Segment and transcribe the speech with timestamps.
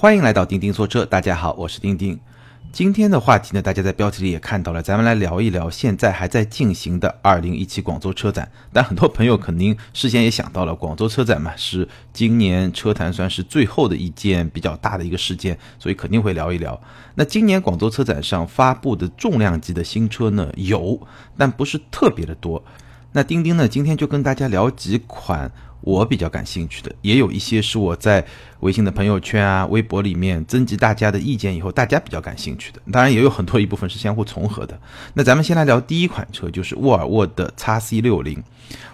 [0.00, 2.16] 欢迎来到钉钉说车，大家好，我是钉钉。
[2.70, 8.48] 今天的话题呢，大家在标题里也看到了，咱们来聊一聊现在还在进行的二零一七广州车展。
[8.72, 16.80] 但很多朋友肯定事先也想到了，广州车展嘛，是今年车坛算是最后的一件比较大的一个事件，所以肯定会聊一聊。
[17.16, 21.00] 那今年广州车展上发布的重量级的新车呢，有，
[21.36, 22.62] 但不是特别的多。
[23.12, 25.50] 那钉钉呢，今天就跟大家聊几款。
[25.80, 28.26] 我比较感兴趣的，也有一些是我在
[28.60, 32.82] 微信的朋友圈啊、微博里面征集大家的意见以后，大家比较感兴趣的。
[32.90, 34.78] 当然，也有很多一部分是相互重合的。
[35.14, 38.42] 那咱们先来聊第一款车，就是沃尔沃的 x C 六零。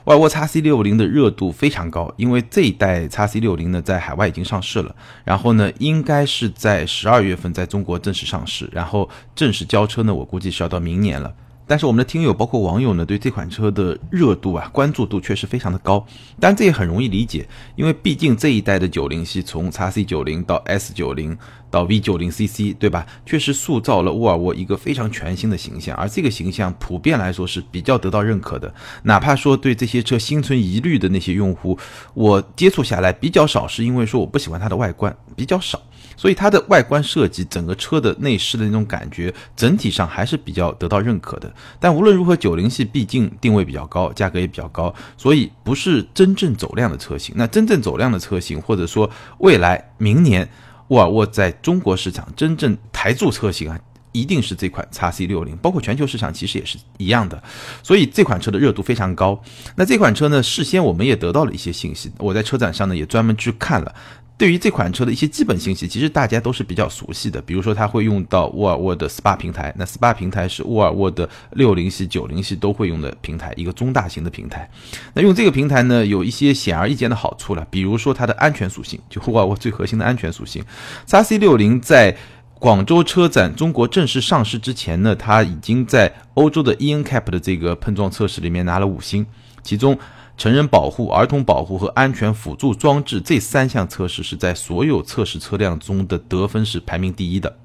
[0.04, 11.32] 沃尔沃 x C 六零的热度非常高，因为这一代 x C 六零呢在海外已经上市了，然后呢应该是在十二月份在中国正式上市，然后正式交车呢，我估计是要到明年了。
[11.66, 16.04] 但是我们的听友包括网友呢，对这款车的热度啊、关注度确实非常的高。
[16.38, 21.36] 当然这也很容易理解，因为毕竟这一代的九零系从 x C 九零到 S 九零
[21.70, 23.06] 到 V 九零 CC，对吧？
[23.24, 28.72] 确实塑造了沃尔沃一个非常全新的形象，而这个形象普遍来说是比较得到认可的。
[29.04, 31.78] 哪怕说对这些车心存疑虑的那些用户，
[32.12, 35.80] 我接触下来比较少，是因为说我不喜欢它的外观比较少。
[36.16, 41.52] 所以它的外观设计，整个车的内饰的那种感觉，整体上还是比较得到认可的。
[41.78, 47.34] 但无论如何，九零系毕竟定位比较高，价格也比较高，所以不是真正走量的车型。
[47.36, 50.48] 那真正走量的车型，或者说未来明年
[50.88, 53.80] 沃尔沃在中国市场真正台柱车型啊，
[54.12, 57.42] 一定是这款 x C 六零，包括全球市场其实也是一样的。
[57.82, 59.42] 所以这款车的热度非常高。
[59.76, 63.94] 那这款车呢，事先我们也得到了一些信息，我在车展上呢也专门去看了。
[64.36, 67.40] 对于这款车的一些基本信息，其实大家都是比较熟悉的。
[67.42, 74.68] 比如说，它会用到沃尔沃的 SPA 平台，那 SPA 平台是沃尔沃的六零系、九零系都会用的平台，一个中大型的平台。
[75.12, 80.64] 那用这个平台呢，有一些显而易见的好处了，比如说它的安全属性，就沃尔沃最核心的安全属性。
[81.06, 82.16] x C 六零在
[82.58, 89.24] 广州车展中国正式上市之前呢，它已经在欧洲的 ENCAP 的这个碰撞测试里面拿了五星，
[89.62, 89.96] 其中。
[90.36, 97.56] 成人保护、儿童保护和安全辅助装置这三项测试是在所有测试车辆中的得分是排名第一的。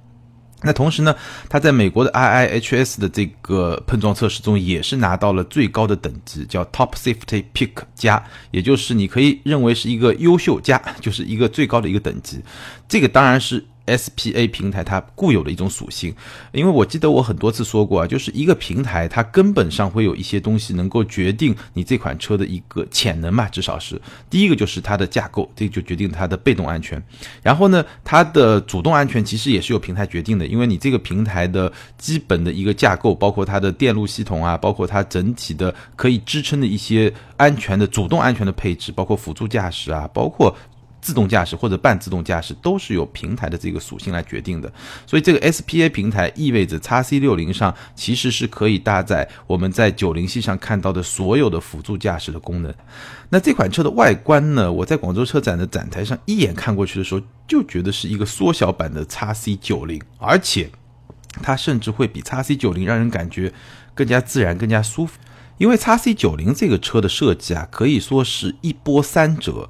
[0.62, 1.16] 那同时呢，
[1.48, 12.42] 它在美国的 IIHS 的这个碰撞测试中也是拿到了最高的等级，叫 Top Safety Pick 加，也就是你可以认为是一个优秀加，就是一个最高的一个等级。
[12.88, 13.66] 这个当然是。
[13.98, 16.14] SPA 平台它固有的一种属性，
[16.52, 27.02] 因为我记得我很多次说过啊，就是一个平台它根本上会有一些东西能够决定你这款车的一个潜能嘛，至少是第一个就是它的架构，这就决定它的被动安全。
[27.42, 40.56] 然后呢，它的主动安全其实也是由平台决定的，因为你这个平台的基本的一个架构，包括它的电路系统啊，包括它整体的可以支撑的一些安全的主动安全的配置，包括辅助驾驶啊，包括。
[41.02, 44.72] 自动驾驶或者半自动驾驶都是由平台的这个属性来决定的，
[45.06, 52.74] 所以这个 SPA 平台意味着 x C 六零上其实是可以搭载我们在九零系上看到的所有的辅助驾驶的功能。
[53.30, 54.72] 那这款车的外观呢？
[54.72, 60.70] 我在广州车展的展台上一眼看过去的时候，就觉得是一个缩小版的 x C 九零，而且
[61.42, 63.54] 它甚至会比 x C 九零让人感觉
[63.94, 65.20] 更加自然、更加舒服。
[65.60, 69.70] 因为 x C 九零这个车的设计啊，可以说是一波三折。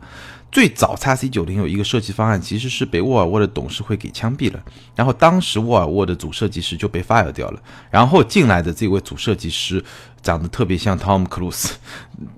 [0.52, 4.60] 最早 x C 九零有一个设计方案，其实是被沃尔沃的董事会给枪毙了。
[4.96, 7.62] 然后当时沃尔沃的主设计师就被 fire 掉了。
[7.92, 9.84] 然后进来的这位主设计师
[10.24, 11.74] 长得特别像 Tom Cruise，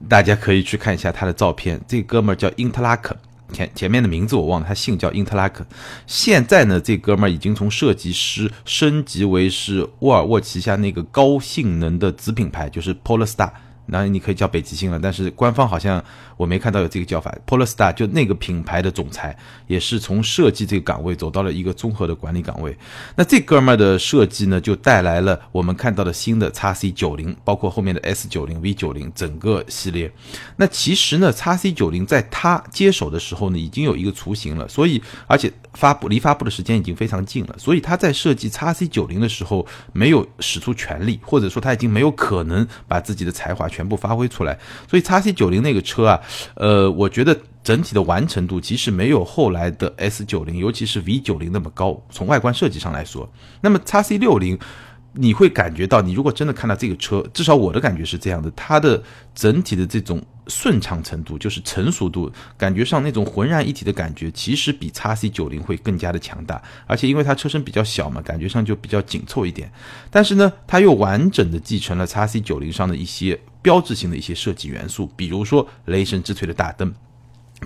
[0.09, 1.79] 大家可以去看一下他的照片。
[1.87, 3.15] 这哥们儿叫因特拉克，
[3.53, 5.65] 前前面的名字我忘了，他姓叫因特拉克。
[6.05, 13.51] 现在呢，这哥们儿已经从设计师升级为是沃尔沃旗下那个高性能的子品牌，就是 Polestar。
[13.93, 16.01] 那你可以叫北极星了，但是官方好像
[16.37, 17.35] 我没看到有这个叫法。
[17.45, 19.37] Polestar 就那个品牌的总裁，
[19.67, 22.73] 也是从设计这个岗位走到了一个综合的管理岗位。
[23.17, 30.09] 那这哥们儿的设计呢，就带来了我们看到的新的 x C 九零，包括后面的 S 九零、V 九零整个系列。
[30.55, 43.80] 那其实呢，x C 九零在他接手的时候呢，已经有一个雏形了，所以而且发布离发布的时间已经非常近了，所以他在设计 x C 九零的时候没有使出全力，或者说他已经没有可能把自己的才华全。
[43.81, 44.55] 全部发挥出来，
[44.87, 46.21] 所以 x C 九零那个车啊，
[46.53, 51.99] 呃，我觉得整体的完成度其实没有后来的 S 九零，尤其是 V 九零那么高。
[52.11, 53.27] 从外观设计上来说，
[53.61, 54.59] 那么 x C 六零。
[55.13, 59.03] 你会感觉到，你如果真的看到这个车，至少我的感觉是这样的，它的
[59.35, 66.63] 整体的这种顺畅程度，就是成熟度，感觉上那种浑然一体的感觉，其实比 x C 九零会更加的强大。
[66.87, 69.69] 而且因为它车身比较小嘛，感觉上就比较紧凑一点。
[70.09, 76.93] 但是呢，它又完整的继承了 x C 九零上的一些标志性的一些设计元素，比如说雷神之锤的大灯。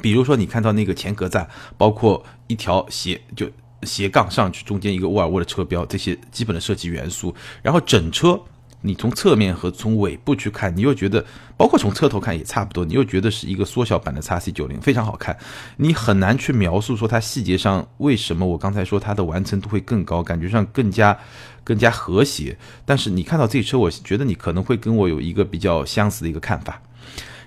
[0.01, 1.47] 比如说你看到那个前格栅，
[1.77, 3.49] 包括一条斜就
[3.83, 8.39] 斜杠上去，中间一个沃尔沃的车标，这些基本的设计元素，然后整车。
[8.85, 11.25] 你从侧面和从尾部去看，你又觉得，
[11.57, 15.35] 包括从车头看也差不多，你又觉得是一个缩小版的叉 C 九零，非常好看。
[15.77, 21.17] 你很难去描述说它细节上为什么我刚才说它的完成度会更高，感觉上更加
[21.63, 22.57] 更加和谐。
[22.85, 26.81] 但是你看到这车，我觉得你可能会跟我有一个比较相似的一个看法。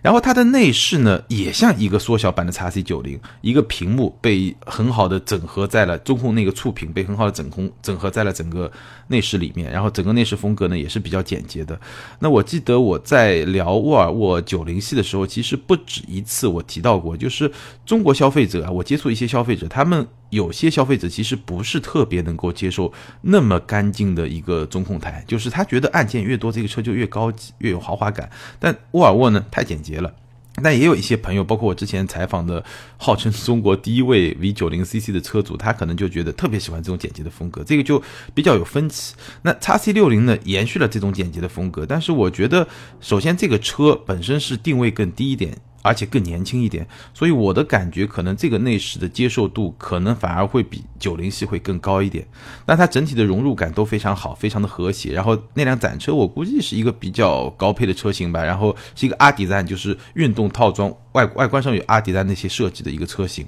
[0.03, 8.71] 然后它的内饰呢，也像一个缩小版的 x C 九零，一个屏幕被很好的整合在了中控那个触屏被很好的整空整合在了整个
[9.09, 11.79] 内饰里面，然后整个内饰风格呢也是比较简洁的。
[12.21, 17.51] 那我记得我在聊沃尔沃九零系的时候，其实不止一次我提到过，就是
[17.85, 20.07] 中国消费者啊，我接触一些消费者，他们。
[20.31, 22.93] 有些消费者其实不是特别能够接受
[23.23, 28.31] 那么干净的一个中控台，就是他觉得按键越多，这个车就越高级、越有豪华感。
[28.59, 30.13] 但沃尔沃呢，太简洁了。
[30.61, 32.65] 但也有一些朋友，包括我之前采访的
[32.97, 38.03] 号称中国第一位 V90CC 的车主，他可能就觉得特别喜欢这种简洁的风格，这个就
[38.35, 39.15] 比较有分歧。
[39.43, 42.67] 那 x C60 呢，延续了这种简洁的风格，但是我觉得，
[43.01, 45.57] 首先这个车本身是定位更低一点。
[45.89, 52.29] 而且更年轻一点，所以我的感觉可能这个内饰的接受度可能反而会比九零系会更高一点。
[52.67, 55.13] 但它整体的融入感都非常好，非常的和谐。
[55.13, 63.47] 然后那辆展车我估计是一个比较高配的车型吧，然后是一个阿迪赞，就是运动套装外外观上有阿迪赞那些设计的一个车型。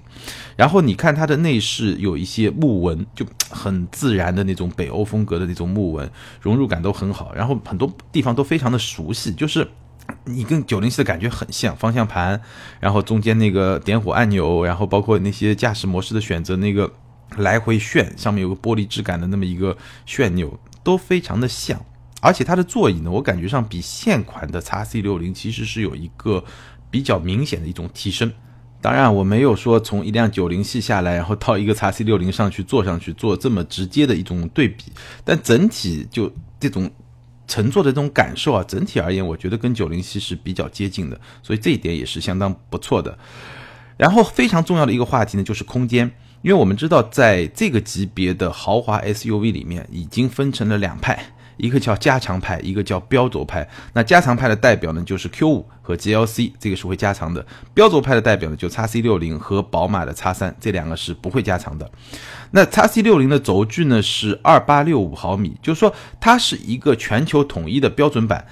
[0.57, 6.11] 然后你看它的内饰有一些木纹，就很自然的那种北欧风格的那种木纹，
[6.41, 7.35] 融入感都很好。
[7.35, 9.69] 然后很多地方都非常的熟悉，就是。
[10.25, 12.41] 你跟九零系的感觉很像，方向盘，
[12.79, 16.93] 然后中间那个点火按钮，然后包括那些驾驶模式的选择，那个
[17.37, 19.77] 来回旋上面有个玻璃质感的那么一个
[20.07, 21.81] 旋钮，都非常的像。
[22.21, 26.45] 而且它的座椅呢，我感觉上比现款的 x C 六零其实是有一个
[26.91, 28.31] 比较明显的一种提升。
[28.81, 34.85] 当然，我没有说从一辆九零系下来，然后到一个 x C 六零上去坐上去做这么直接的一种对比，
[35.25, 36.91] 但整体就这种。
[37.51, 43.19] 乘坐的这种感受啊，整体而言，我觉得跟九零七是比较接近的，所以这一点也是相当不错的。
[43.97, 46.09] 然后非常重要的一个话题呢，就是空间，
[46.43, 51.35] 因为我们知道，在这个级别的豪华 SUV 里面，已经分成了两派。
[51.61, 53.69] 一个叫加长派，一个叫标轴派。
[53.93, 57.45] 那加长派的代表呢，就是 Q5 和 GLC，这个是会加长的。
[57.73, 61.91] 标轴派的代表呢，就 x C60 和宝马的 X3，这两个是不会加长的。
[62.51, 68.45] 那 x C60 的轴距呢是二八六五毫米，就是说它是一个全球统一的标准版，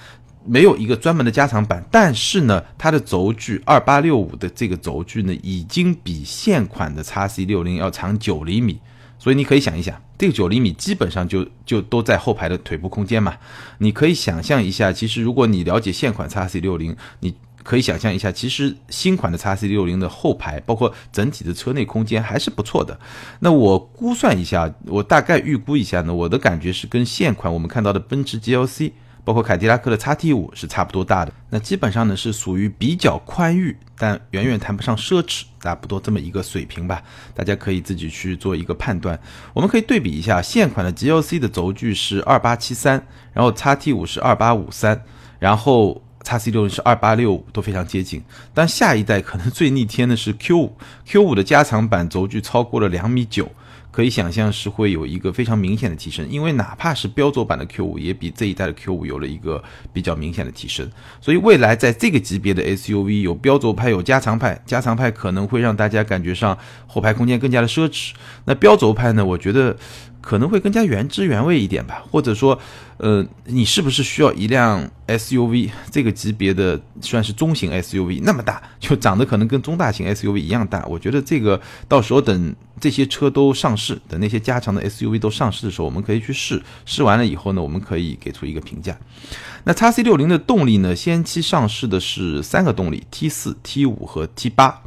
[0.45, 1.85] 没有一个专门的加长版。
[1.91, 8.81] 但是呢，它的轴距二八六五的这个轴距呢，已经比现款的 x C60 要长九厘米。
[9.21, 13.37] 所以你可以想一想，这个九厘米基本上就就都在后排的腿部空间嘛。
[13.79, 22.99] 你可以想象一下，其实如果你了解现款 x C 六零，你可以想象一下，其实新款的 x C 六零的后排，包括整体的车内空间还是不错的。
[23.41, 28.93] 那我估算一下，我大概预估一下呢，我的感觉是跟现款我们看到的奔驰 GLC。
[29.25, 37.03] 包括凯迪拉克的叉 T 五是差不多大的，那基本上呢是属于比较宽裕，但远远谈不上奢侈，差不多这么一个水平吧。
[37.35, 39.19] 大家可以自己去做一个判断。
[39.53, 45.05] 我们可以对比一下，现款的 GLC 的轴距是二八七三，然后叉 T 五是二八五三，
[45.39, 48.23] 然后叉 C 六零是二八六五，都非常接近。
[48.53, 50.77] 但下一代可能最逆天的是 Q 五
[51.07, 53.51] ，Q 五的加长版轴距超过了两米九。
[53.99, 59.61] 可以想象是会有一个非常明显的提升，因为哪怕是标轴版的 Q 五也比这一代的 Q 五有了一个
[59.93, 60.89] 比较明显的提升，
[61.21, 68.13] 所以未来在这个级别的 SUV 有标轴派有加长派，加长派可能会让大家感觉上后排空间更加的奢侈，
[68.45, 69.77] 那标轴派呢，我觉得。
[70.21, 72.59] 可能会更加原汁原味一点吧，或者说，
[72.99, 80.85] 呃，你是不是需要一辆 SUV 这个级别的算是中型 SUV 那么大，就长得可能跟中大型 SUV 一样大？
[80.87, 88.99] 我觉得这个到时候等这些车都上市，等那些加长的 SUV 都上市的时候，我们可以去试试完了以后呢，我们可以给出一个评价。
[89.63, 94.83] 那 x C 六零的动力呢，先期上市的是三个动力：T 四、T 五和 T 八。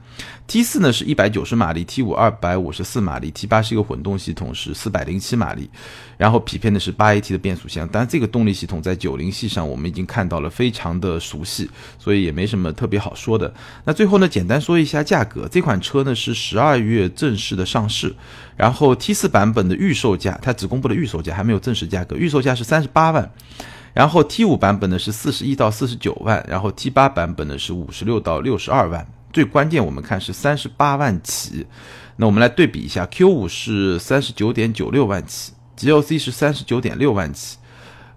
[0.47, 5.69] T 四呢是一百九十马力，T 五二百五十四马力，T 八是一个混动系统，是四百零七马力，
[6.17, 7.87] 然后匹配的是八 AT 的变速箱。
[7.87, 13.53] 当然，这个动力系统在九零系上我们已经看到了，非常的熟悉，所以也没什么特别好说的。
[13.85, 18.13] 那最后呢，简单说一下价格，这款车呢是十二月正式的上市，
[18.57, 23.31] 然后 T 四版本的预售价，它只公布了预售价，还没有正式价格，预售价是三十八万，
[23.93, 29.07] 然后 T 五版本呢是四十一到四十九万，然后 T 八版本呢是五十六到六十二万。
[29.31, 31.65] 最关键，我们看是三十八万起，
[32.17, 37.57] 那我们来对比一下，Q 五是三十九点九六万起，GLC 是三十九点六万起，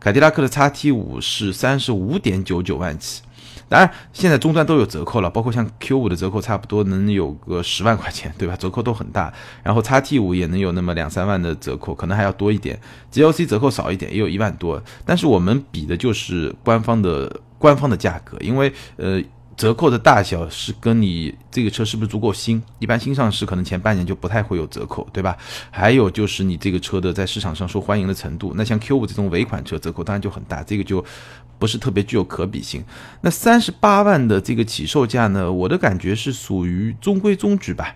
[0.00, 3.22] 凯迪拉克的 x T 五是三十五点九九万起。
[3.66, 8.54] 当然，现在终端都有折扣了，包括像 Q 五的折扣，差不多能有个十万块钱，对吧？
[8.56, 9.32] 折扣都很大。
[9.62, 12.78] 然后 x T 五也能有那么两三万的折扣，可能还要多一点。
[13.10, 14.82] G L C 折扣少一点，也有一万多。
[15.06, 19.22] 但是我们比的就是官方的官方的价格，因为呃。
[19.56, 25.36] 折扣的大小是跟你这个车是不是足够新，一般新上市可能前半年就不太会有折扣，对吧？
[25.70, 31.04] 还有就是你这个车的在市场上受欢迎的程度，那像 Q 五这种尾款车折扣当然就很大，这个就
[31.58, 32.84] 不是特别具有可比性。
[33.20, 37.94] 那三十八万的这个起售价呢，我的感觉是属于中规中矩吧。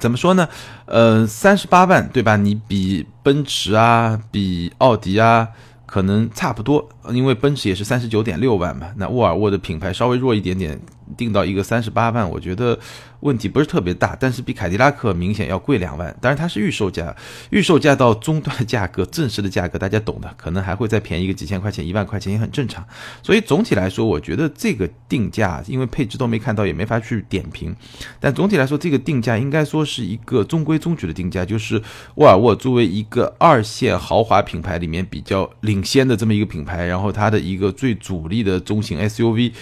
[0.00, 0.48] 怎么说呢？
[0.86, 2.36] 呃，三十八万，对吧？
[2.36, 5.48] 你比奔驰啊，比奥迪啊。
[5.84, 10.80] 可能差不多，因为奔驰也是三十九点六万嘛，那沃尔沃的品牌稍微弱一点点。
[11.14, 12.78] 定到一个三十八万，我觉得
[13.20, 16.16] 问题不是特别大，但是比凯迪拉克明显要贵两万。
[16.22, 17.14] 当然它是预售价，
[17.50, 22.82] 预售价到终端的价格，正式的价格大家懂的，可能还会再便宜个几千块钱、一万块钱也很正常。
[23.22, 27.76] 所以总体来说，我觉得这个定价，因为配置都没看到，也没法去点评。
[28.18, 31.82] 但总体来说，这个定价应该说是一个中规中矩的定价，就是
[32.14, 39.52] 沃尔沃作为一个二线豪华品牌里面比较领先的这么一个品牌，然后它的一个最主力的中型 SUV。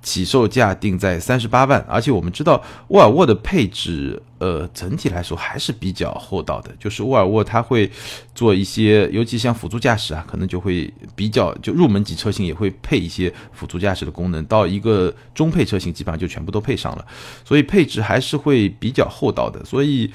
[0.00, 6.70] 起售价定在三十八万，而且我们知道沃尔沃的配置，呃，整体来说还是比较厚道的。
[6.78, 7.90] 就是沃尔沃它会
[8.32, 17.04] 做一些，尤其像辅助驾驶啊，可能就会比较就入门级车型也会配一些辅助驾驶的功能，到一个中配车型基本上就全部都配上了，
[17.44, 19.62] 所以配置还是会比较厚道的。
[19.64, 20.10] 所以，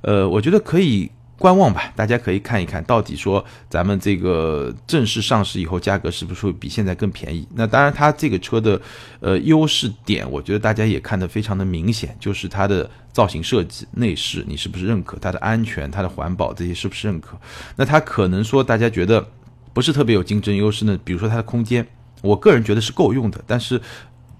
[0.00, 1.10] 呃，我觉得可以。
[1.38, 7.46] 观望吧，大家可以看一看到底说咱们这个正式上市以后价格是不是会比现在更便宜？
[7.54, 8.80] 那当然，它这个车的
[9.20, 15.18] 呃优势点，我觉得大家也看得非常的明显，就是它的造型设计、内饰，你是不是认可？
[15.18, 17.38] 它的安全、它的环保这些是不是认可？
[17.76, 19.26] 那它可能说大家觉得
[19.74, 20.98] 不是特别有竞争优势呢？
[21.04, 21.86] 比如说它的空间，
[22.22, 23.80] 我个人觉得是够用的，但是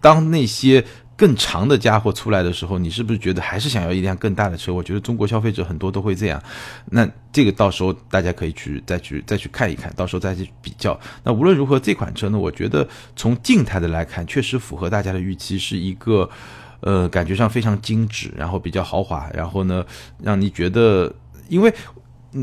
[0.01, 0.85] 当那些。
[1.17, 4.73] 更长的家伙出来的时候，你是不是觉得还是想要一辆更大的车？
[4.73, 6.43] 我觉得中国消费者很多都会这样。
[6.91, 10.99] 那这个到时候大家可以去再去再去看一看，到时候再去比较。
[11.25, 16.29] 那无论如何，这款车呢，我觉得从静态的来看，确实符合大家的预期，是一个
[16.81, 19.85] 呃感觉上非常精致，然后比较豪华，然后呢
[20.23, 21.15] 让你觉得，
[21.49, 21.73] 因为。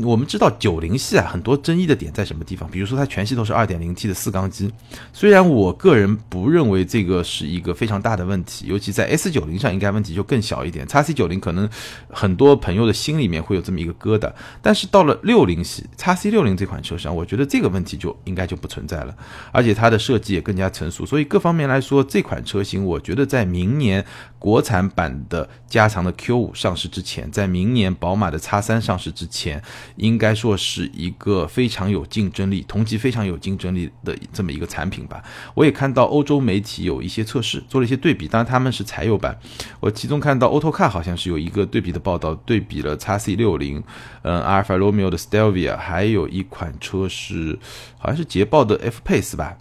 [0.02, 2.68] 我们知道九零系啊，很多争议的点在什么地方？
[2.70, 4.72] 比如说它全系都是二点零 T 的四缸机，
[5.12, 10.86] 虽然我个人不认为这个是一个非常大的问题，尤其在 S 九零上应该问题就更小一点。
[10.86, 11.68] x C 九零可能
[12.08, 14.32] 很多朋友的心里面会有这么一个疙瘩，
[14.62, 19.14] 但是到了六零系 x C 六零这款车上，我觉得这个问题就应该就不存在了，
[19.52, 24.04] 而且它的设计也更加成熟，所以各方面来说，这款车型我觉得在明年
[24.44, 29.62] 国产版的加长的 Q 五上市之前，在明年宝马的 x 三上市之前。
[29.96, 35.24] 应该说是一个非常有竞争力、同级非常有竞争力的这么一个产品吧。
[35.54, 39.34] 我也看到欧洲媒体有一些测试，做了一些对比，当然他们是柴油版。
[39.80, 43.82] 我其中看到 Autocar 好像是有一个对比的报道，对比了 x C 六零，
[44.24, 47.58] 嗯，阿尔法罗密欧的 Stelvia，还有一款车是
[47.96, 49.56] 好像是捷豹的 F Pace 吧。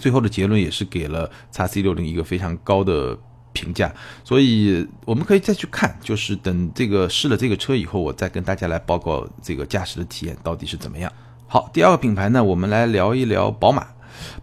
[0.00, 3.16] 最后的结论也是给了 x C 六零一个非常高的。
[3.52, 3.92] 评价，
[4.24, 11.12] 所以我们可以再去看，就是等这个试了这个车以后，我再跟大家来报告这个驾驶的体验到底是怎么样。
[11.46, 13.86] 好，第二个品牌呢，我们来聊一聊宝马。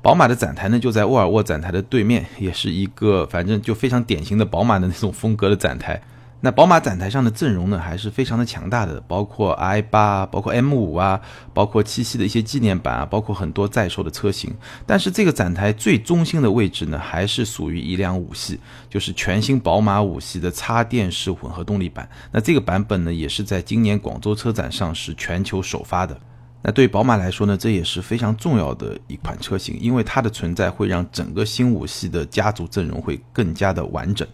[0.02, 6.02] 宝马的展台呢就在沃尔沃展台的对面，也是一个反正就非常典型的宝马的那种风格的展台。
[6.40, 11.20] 那宝马展台上的阵容呢，还是非常的强大的，包括 i 八，包括 M 五啊，
[11.52, 14.54] 包括七系的一些纪念版啊，包括很多在售的车型。
[14.86, 22.08] 但是这个展台最中心的位置呢，还是属于一辆五系，就是全新宝马五系的插电式混合动力版。
[22.32, 26.16] 那这个版本呢，也是在今年广州车展上是全球首发的。
[26.62, 34.28] 那对宝马来说呢，这也是非常重要的一款车型，因为它的存在会让整个新五系的家族阵容会更加的完整。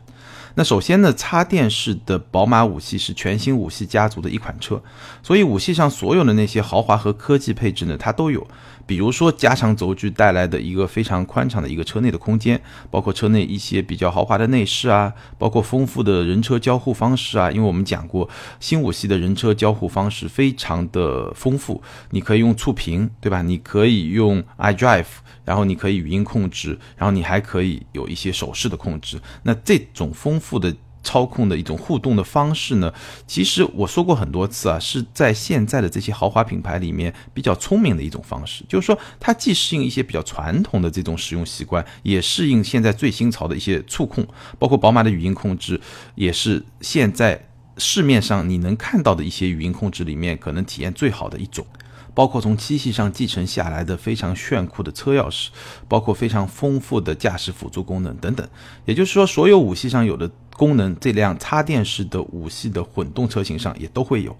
[0.55, 4.81] 那首先呢，插电式的宝马五系是全新五系家族的一款车，
[5.24, 8.45] 所以五系上所有的那些豪华和科技配置呢，它都有。
[8.86, 17.50] 比如说加长轴距带来的一个非常宽敞的一个车内的空间，包括车内一些比较豪华的内饰啊，包括丰富的人车交互方式啊。
[17.50, 18.29] 因为我们讲过，
[18.60, 21.81] 新五系的人车交互方式非常的丰富，
[22.12, 23.41] 你可以用触屏，对吧？
[23.41, 25.05] 你可以用 iDrive。
[25.45, 29.19] 然后你可以语音控制，然后你还可以有一些手势的控制。
[29.43, 32.93] 那这种丰富的操控的一种互动的方式呢，
[33.27, 38.63] 其实我说过很多次啊，是在现在的这些豪华品牌里面比较聪明的一种方式。
[38.69, 44.25] 就是说，它既适应一些比较传统的这种使用习惯，也适应现在最新潮的一些触控，
[44.57, 45.81] 包括宝马的语音控制，
[46.15, 51.67] 也是现在市面上你能看到的一些语音控制里面可能体验最好的一种。
[52.13, 55.48] 包括从七系上继承下来的非常炫酷的车钥匙，
[55.88, 58.48] 包括非常丰富的驾驶辅助功能等等。
[58.86, 64.36] 也就是说，所有五系上有的功能，这辆插电式的五系的混动车型上也都会有。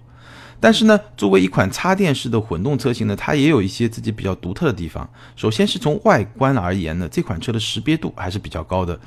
[0.60, 5.06] 但是呢，作为一款插电式的混动车型呢，它也有一些自己比较独特的地方。
[5.36, 8.98] 首先是从外观而言呢，这款车的识别度还是比较高的。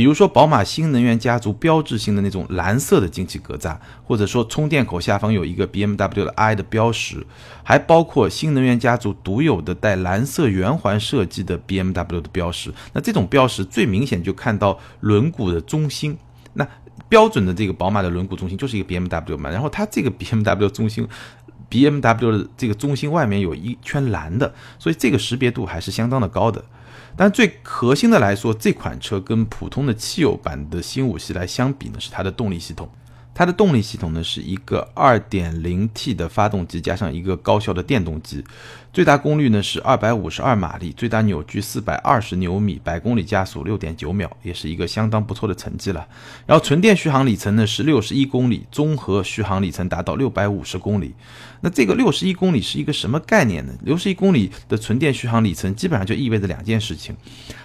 [0.00, 7.22] 比如说，宝马新能源家族标志性的那种蓝色的进气格栅，或者说充电口下方有一个 BMW 的 i 的标识，
[7.62, 12.72] 还包括新能源家族独有的带蓝色圆环设计的 BMW 的标识。
[12.94, 16.16] 那这种标识最明显就看到轮毂的中心。
[16.54, 16.66] 那
[17.10, 21.06] 标准的这个宝马的轮毂中心就是一个 BMW 嘛，然后它这个 BMW 中心
[21.70, 26.62] ，BMW 的这个中心外面有一圈蓝的，所以这个识别度还是相当的高的。
[27.16, 32.88] 但最核心的来说，这款车跟普通的汽油版的新五系来相比呢，是它的动力系统。
[33.32, 38.44] 它的动力系统呢是一个 2.0T 的发动机加上一个高效的电动机。
[38.92, 46.04] 最大功率呢是二百五十二马力，最大扭矩四百二十牛米，百公里加速六点九秒，也是一个相当不错的成绩了。
[46.44, 51.14] 然后纯电续航里程呢是六十一公里，综合续航里程达到六百五十公里。
[51.60, 53.72] 那这个六十一公里是一个什么概念呢？
[53.84, 57.14] 六十一公里的纯电续航里程基本上就意味着两件事情。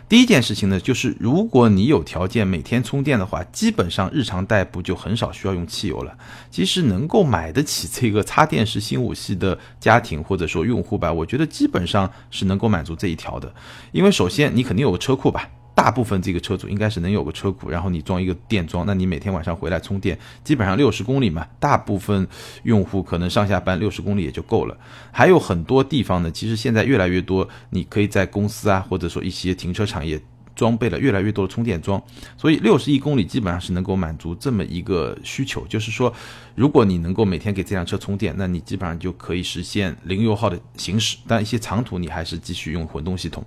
[0.07, 6.15] 第一件事情呢，就是如果你有条件每天充电的话，基本上日常代步就很少需要用汽油了。
[6.51, 11.14] 其实能够买得起这个插电式新五系的家庭或者说用户吧。
[11.15, 13.53] 我觉得基本上是能够满足这一条的，
[13.91, 22.27] 因为首先你肯定有个车库吧，大部分这个车主应该是能有个车库，然后你装一个电桩，那你每天晚上回来充电，基本上六十公里嘛，大部分
[22.63, 24.77] 用户可能上下班六十公里也就够了。
[25.11, 30.21] 还有很多地方呢，其实现在越来越多，你可以在公司啊，或者说一些停车场也。
[30.55, 32.01] 装备了越来越多的充电桩，
[32.37, 35.65] 所以六十亿公里基本上是能够满足这么一个需求。
[35.67, 36.11] 就是说，
[36.55, 41.17] 如果你能够每天给这辆车充电，那你基本上就可以实现零油耗的行驶。
[41.27, 43.43] 但一些长途你还是继续用混动系统。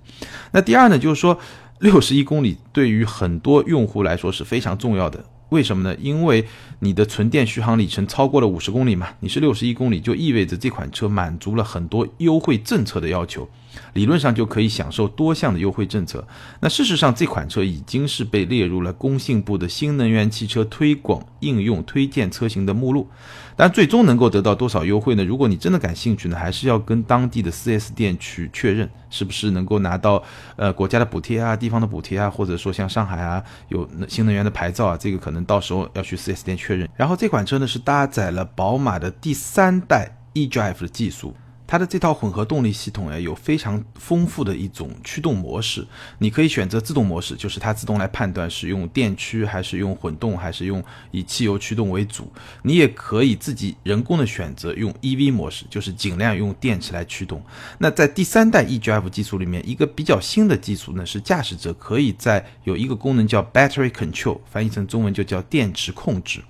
[0.51, 1.37] 那第二呢，就是说
[1.79, 5.25] 六十亿公里对于很多用户来说是非常重要的。
[5.49, 5.97] 为什么呢？
[5.99, 6.45] 因为
[6.77, 13.49] 你的纯电续航里程超过了五十公里嘛，你是六十一公里，就意味着这款车满足了很多优惠政策的要求。
[13.93, 16.25] 理论上就可以享受多项的优惠政策。
[16.59, 23.07] 那事实上，这款车已经是被列入了工信部的新能源汽车推广应用推荐车型的目录。
[23.55, 25.25] 但最终能够得到多少优惠呢？
[25.25, 30.23] 如果你真的感兴趣呢，还是要跟当地的 4S 店去确认，是不是能够拿到
[30.55, 36.87] 呃国家的补贴啊、地方的补贴啊，或者说像上海啊有新能源的牌照啊，这个可能到时候要去 4S 店确认。
[36.95, 41.35] 然后这款车呢是搭载了宝马的第三代 eDrive 的技术。
[41.69, 45.85] 它的这套混合动力系统呀，有非常丰富的一种驱动模式。
[46.17, 52.27] 你可以选择自动模式，就是它自动来判断是用电驱还是用混动，还是用以汽油驱动为主。
[52.63, 57.39] 你也可以自己人工的选择用 EV 模式，就是尽量用电池来驱动。
[57.77, 66.41] 那在第三代 eDrive 技术里面，一个比较新的技术呢，是驾驶者可以在有一个功能叫 Battery Control，翻译成中文就叫电池控制。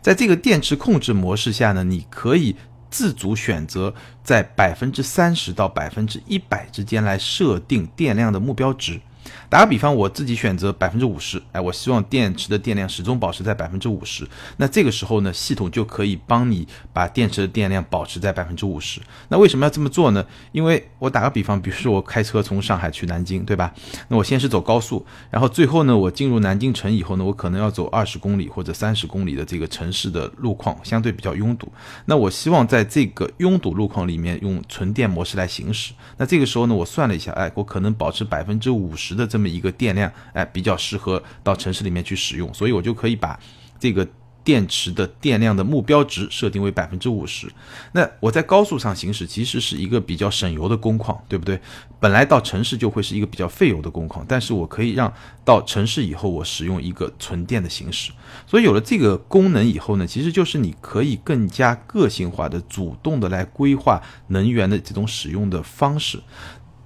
[0.00, 2.54] 在这个电池控制模式下呢，你可以。
[2.90, 9.00] 自主选择在百分之三十到百分之一百之间来设定电量的目标值。
[9.48, 14.26] 打个比方，我自己选择百分之五十，哎，我希望电池的电量始终保持在百分之五十。
[14.56, 19.00] 那这个时候呢，系统就可以帮你把电池的电量保持在百分之五十。
[19.28, 20.24] 那为什么要这么做呢？
[20.52, 23.72] 因为我打个比方，比如说我开车从上海去南京，对吧？
[24.08, 31.70] 那我先是走高速，然后最后呢，我进入南京城以后呢，我可能要走二十公里或者三十公里的这个城市的路况，相对比较拥堵。
[32.04, 35.92] 那我希望在这个拥堵路况里面用纯电模式来行驶。
[36.16, 43.38] 那这个时候呢，我算了一下，哎，我可能保持百分之五十的这么一个电量，哎，比较适合到城市里面去使用，所以我就可以把
[43.78, 44.08] 这个
[44.44, 47.46] 电池的电量的目标值设定为百分之五十。
[47.92, 51.60] 那我在高速上行驶，其实是一个比较省油的工况，对不对？
[52.00, 55.12] 本来到城市就会是一个比较费油的工况，但是我可以让
[55.44, 58.10] 到城市以后，我使用一个纯电的行驶。
[58.46, 66.18] 所以有了这个功能以后呢，其实就是你可以更加个性化的、主动的来规划能源的这种使用的方式。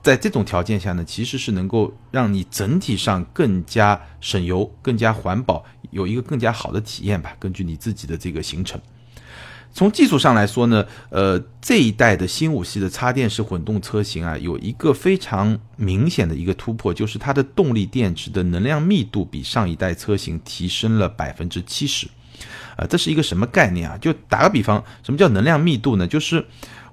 [0.02, 7.36] 在这种条件下呢，其实是能够让你整体上更加省油、更加环保，有一个更加好的体验吧。
[7.38, 8.80] 根据你自己的这个行程，
[9.72, 22.08] 从技术上来说呢，呃，这一代的新五系的插电式混动车型啊，有一个非常明显的一个突破，就是它的动力电池的能量密度比上一代车型提升了百分之七十。
[22.76, 23.96] 啊，这是一个什么概念啊？
[23.98, 26.08] 就打个比方，什么叫能量密度呢？
[26.08, 26.44] 就是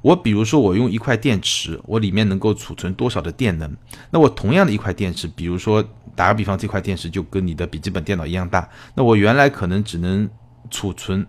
[0.02, 3.76] 我比如说我用一块电池，我里面能够储存多少的电能？
[4.12, 5.84] 那我同样的一块电池，比如说
[6.16, 10.30] 打个比方，这块电池就跟你的笔记本电脑一样大，那我原来可能只能
[10.70, 11.26] 储存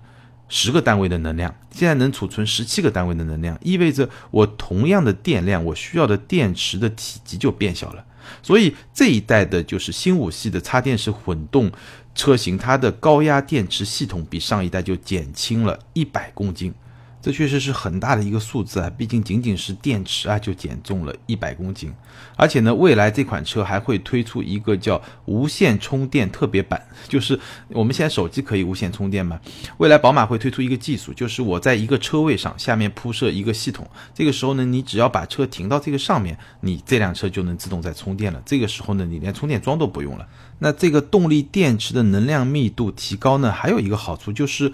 [0.49, 8.05] 十个单位的能量，现在能储存十七个单位的能量，意味着我同样的电量，我需要的电池的体积就变小了。
[8.43, 11.71] 所以这一代的就是新五系的插电式混动
[12.15, 16.73] 车型，它的高压电池系统比上一代就减轻了一百公斤。
[17.23, 18.91] 这确实是很大的一个数字啊！
[18.97, 21.93] 毕竟仅仅是电池啊，就减重了一百公斤。
[22.37, 29.39] 而且呢，未来这款车还会推出一个叫无线充电特别版，就是我们现在手机可以无线充电嘛？
[29.77, 38.43] 未来宝马会推出一个技术，就是我在一个车位上下面铺设一个系统，这个时候呢，你只要把车停到这个上面，你这辆车就能自动在充电了。
[38.47, 40.27] 这个时候呢，你连充电桩都不用了。
[40.63, 44.73] 那这个动力电池的能量密度提高呢，还有一个好处就是。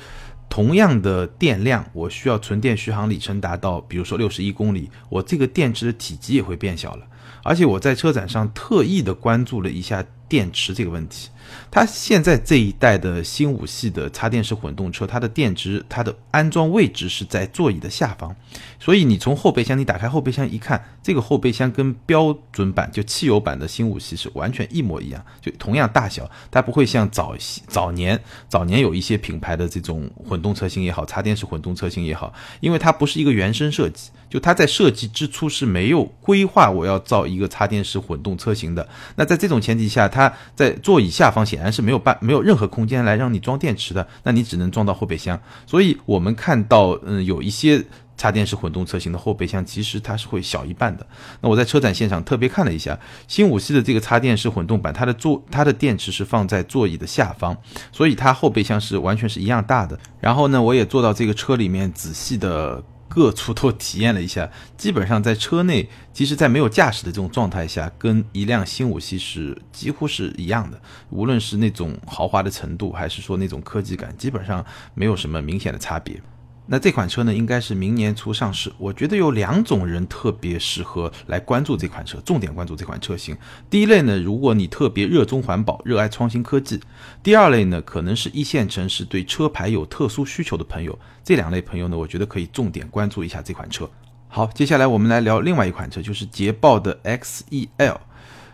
[0.49, 7.07] 同样的电量，我需要纯电续航里程达到，比如说六十一公里，我这个电池的体积也会变小了。
[7.43, 11.29] 而且我在车展上特意的关注了一下电池这个问题。
[11.71, 18.35] 它现在这一代的新五系的插电式混动车，它的电池它的安装位置是在座椅的下方，
[18.79, 38.87] 所以你从后备箱，你打开后备箱一看，这个后备箱跟标准版就汽油版的新五系是完全一模一样，就同样大小，它不会像早些早年早年有一些品牌的这种混动车型也好，插电式混动车型也好，因为它不是一个原生设计，就它在设计之初是没有规划我要造一个插电式混动车型的。
[39.14, 41.46] 那在这种前提下，它在座椅下方。
[41.47, 45.41] 显然是没有办没有任何空间来让你装电池的，那你只能装到后备箱。
[45.65, 47.83] 所以我们看到，嗯，有一些
[48.17, 51.07] 插电式混动车型的后备箱其实它是会小一半的。
[51.41, 57.57] 那我在车展现场特别看了一下，新五系的这个插电式混动版，它的座它的电池是放在座椅的下方，
[57.93, 59.99] 所以它后备箱是完全是一样大的。
[60.19, 62.83] 然后呢，我也坐到这个车里面仔细的。
[63.17, 70.79] 各处都体验了一下，基本上在车内，其实，在没有驾驶的这种状态下，跟一辆新五系是几乎是一样的。
[71.09, 76.21] 无论是那种豪华的程度，还是说那种科技感，基本上没有什么明显的差别。
[76.69, 78.73] 那这款车呢，应该是明年初上市。
[78.77, 83.37] 我觉得有两种人特别适合来关注这款车，重点关注这款车型。
[83.71, 86.79] 第一类呢，如果你特别热衷环保、热爱创新科技；
[87.23, 90.99] 第二类呢，可能是一线城市对车牌有特殊需求的朋友。
[91.23, 93.89] 这两类朋友呢，我觉得可以重点关注一下这款车。
[94.29, 97.99] 好，接下来我们来聊另外一款车，就是捷豹的 XEL。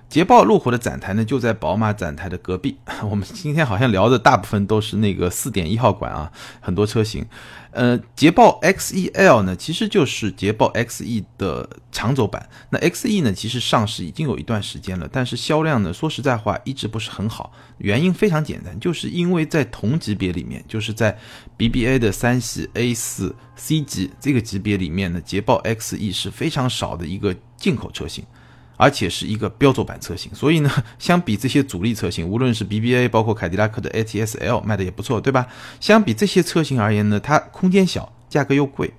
[0.08, 2.76] 捷豹路虎的展台呢，就在宝马展台的隔壁。
[3.10, 7.24] 我们今天好像聊的大部分都是那个四点一号馆啊，很多车型。
[7.72, 12.48] 呃，捷豹 XEL 呢，其实就是捷豹 XE 的长轴版。
[12.70, 17.52] 那 XE 呢，其实上市已经有一段时间了，但是销量呢，说实在话，一直不是很好。
[17.78, 21.18] 原因非常简单，就是因为在同级别里面，就是在
[21.56, 28.22] BBA 的三系 A 四 C 级这个级别里面呢，捷豹 XE 是非常少的一个进口车型。
[28.82, 30.68] 而且是一个标轴版车型，所以呢，
[30.98, 35.46] 相比这些主力车型，无论是 BBA，包括凯迪拉克的 ATS L 卖的也不错，对吧？
[35.78, 38.92] 相比这些车型而言呢，它空间小，价格又贵。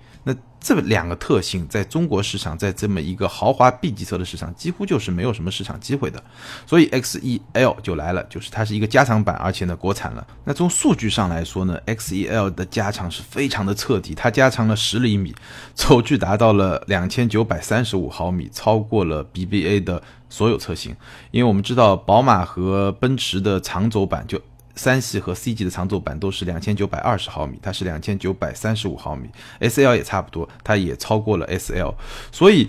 [0.64, 6.24] 这两个特性在中国市场，在这么一个豪华 B 级车的市场，几乎就是没有什么市场机会的。
[6.66, 10.26] 所以 XEL 就来了，就是它是一个加长版，而且呢国产了。
[10.46, 15.36] 那从数据上来说呢，XEL 的加长是非常的彻底，它加长了十厘米，
[15.76, 20.96] 轴距达到了两千九百三十五毫米，超过了 BBA 的所有车型。
[21.32, 24.42] 因为我们知道宝马和奔驰的长轴版就。
[24.76, 31.94] 三系和 C 级的长轴版都是两千九百二十毫米，它是两千九百三十五毫米，S L 也差不多，它也超过了 S L，
[32.32, 32.68] 所以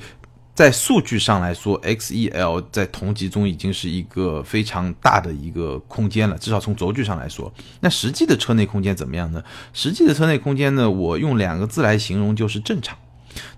[0.55, 7.53] 在数据上来说，X E L 在同级中已经是一个非常大的一个空间了，至少从轴距上来说。
[7.81, 9.43] 那实际的车内空间怎么样呢？
[9.73, 12.97] 实际的车内空间呢，我用两个字来形容就是正常，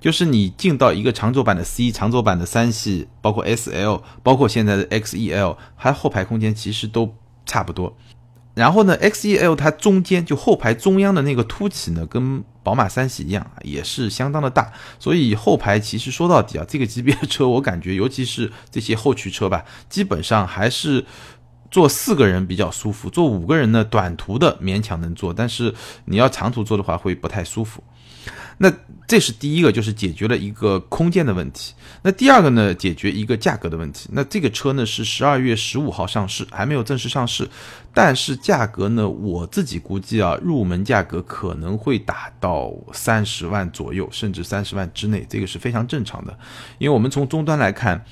[0.01, 7.95] 就是你进到一个长轴版的 C、长轴版的三系，包括 S L，包括现在的 X E L，它后排空间其实都差不多。
[8.57, 14.73] 然后呢，XEL 它中间就后排中央的那个凸起呢，跟宝马三系一样，也是相当的大。
[14.99, 21.05] 所以后排其实说到底啊，这个级别的车，我感觉尤其是这些后驱车吧，基本上还是
[21.71, 25.75] 坐四个人比较舒服，坐五个人呢，短途的勉强能坐，但是
[26.07, 27.85] 你要长途坐的话会不太舒服。
[28.59, 28.73] 那
[29.07, 31.75] 这是第一个，就是解决了一个空间的问题。
[32.03, 34.09] 那第二个呢，解决一个价格的问题。
[34.13, 37.49] 那这个车呢是十二月十五号上市，还没有正式上市，
[37.93, 46.37] 但是价格呢，我自己估计啊，入门价格可能会打到三十万左右，甚至三十万之内，这个是非常正常的。
[46.79, 48.05] 因为我们从终端来看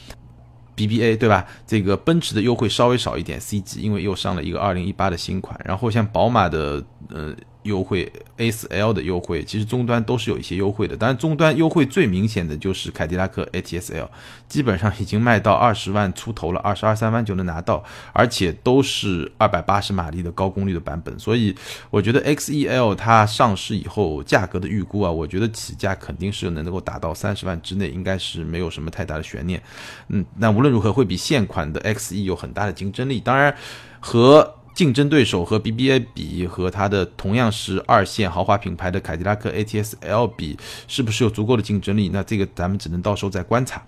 [0.77, 1.47] ，BBA 对吧？
[1.67, 7.35] 这个奔驰的优惠稍微少一点，C 级因为又上了一个二零一八的新款，然后像宝马的呃。
[7.65, 10.97] 优惠，A 四 L 的优惠，其实终端都是有一些优惠的。
[10.97, 14.11] 当然，终端优惠最明显的就是凯迪拉克 ATS L，
[14.49, 21.19] 基本上已经卖到二十万出头了，二十二三万就能拿到，而且都是二百八十马力的高功率的版本。
[21.19, 21.55] 所以，
[21.91, 29.63] 我觉得 XEL 它上市以后价格的预估啊，我觉得起价肯定是能够达到三十万之内，应该是没有什么太大的悬念。
[30.09, 33.19] 嗯，那无论如何会比现款的 XE 有很大的竞争力。
[33.21, 33.55] 当然，
[34.01, 40.59] 和竞争对手和 BBA 比，和它的同样是二线豪华品牌的凯迪拉克 ATS L 比，
[40.89, 42.11] 是不是有足够的竞争力？
[42.13, 43.81] 那这个咱们只能到时候再观察。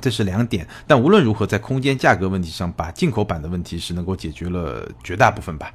[0.00, 5.72] 这是两点，但无论如何，在空间价格问题上，把进口版的问题是能够解决了绝大部分吧。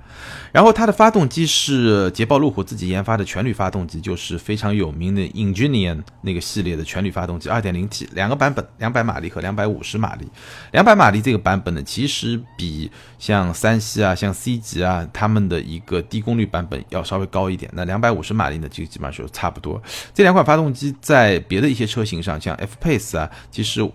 [0.52, 10.28] 然后它的发动机是捷豹路虎自己研发的全铝发动机，就是非常有名的 Ingenium 那个系列的全铝发动机，2.0T 两个版本，两百马力和两百五十马力。
[10.72, 17.72] 两百马力这个版本呢，其实比像三系啊、像 C 级啊他们的一个低功率版本要稍微高一点。
[17.74, 19.82] 那两百五十马力呢，就基本上就差不多。
[20.14, 23.88] 这两款发动机在别的一些车型上，像 F Pace 啊，其实。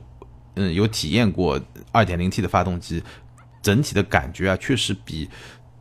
[0.55, 1.61] 嗯，有体验过
[1.93, 3.03] 2.0T 的发动机，
[3.63, 5.29] 整体的感觉啊，确实比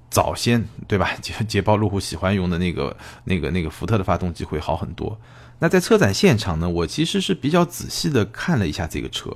[0.09, 1.11] 早先对吧？
[1.21, 5.19] 捷捷豹路虎喜欢用的那个、那个、那个福特的发动机会好很多。
[5.59, 9.29] 那在车展现场呢，我其实是比较仔细的看了一下这个车，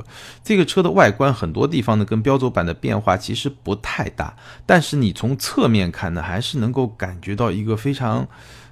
[0.43, 8.27] 这个车的外观很多地方呢跟标轴版的变化其实不太大，但是你从侧面看呢，还是能够感觉到一个非常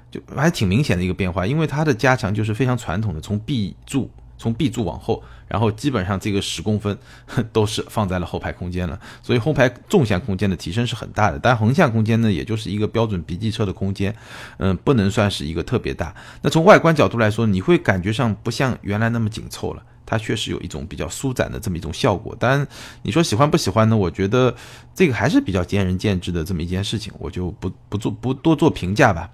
[0.10, 4.10] 就还挺明显的一个变化，因为它的加强就是非常传统的，从 B 柱。
[4.38, 6.98] 从 B 柱往后，然后基本上这个十公分
[7.52, 11.40] 都是放在了后排空间了，所以后排纵向空间的提升是很大的。
[11.40, 14.14] 但横向空间呢，也就是一个标准 B 级车的空间，
[14.58, 16.14] 嗯，不能算是一个特别大。
[16.42, 22.36] 那从外观角度来说，你会感觉上不像原来那么紧凑了，它确实有一种比较舒展的这么一种效果。
[22.38, 22.68] 当然，
[23.04, 23.96] 你说喜欢不喜欢呢？
[23.96, 24.54] 我觉得
[24.94, 29.30] 这个还是比较见仁见智的这么一件事情，我就不不做不多做评价吧。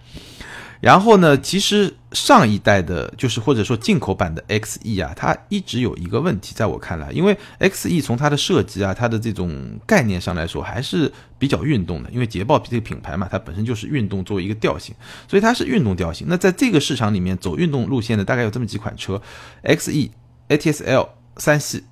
[0.81, 12.09] 然后呢，其实上一代的，就是或者说进口版的 XE 啊，它一直有一个问题，在我看来，因为 XE 从它的设计啊，它的这种概念上来说，还是比较运动的。
[12.11, 14.95] 因为捷豹这个品牌嘛，它本身就是运动作为一个调性，
[15.27, 16.27] 所以它是运动调性。
[16.29, 19.21] 那在这个市场里面走运动路线的，大概有这么几款车
[19.63, 20.11] ：XE、
[20.47, 21.83] ATS-L、三系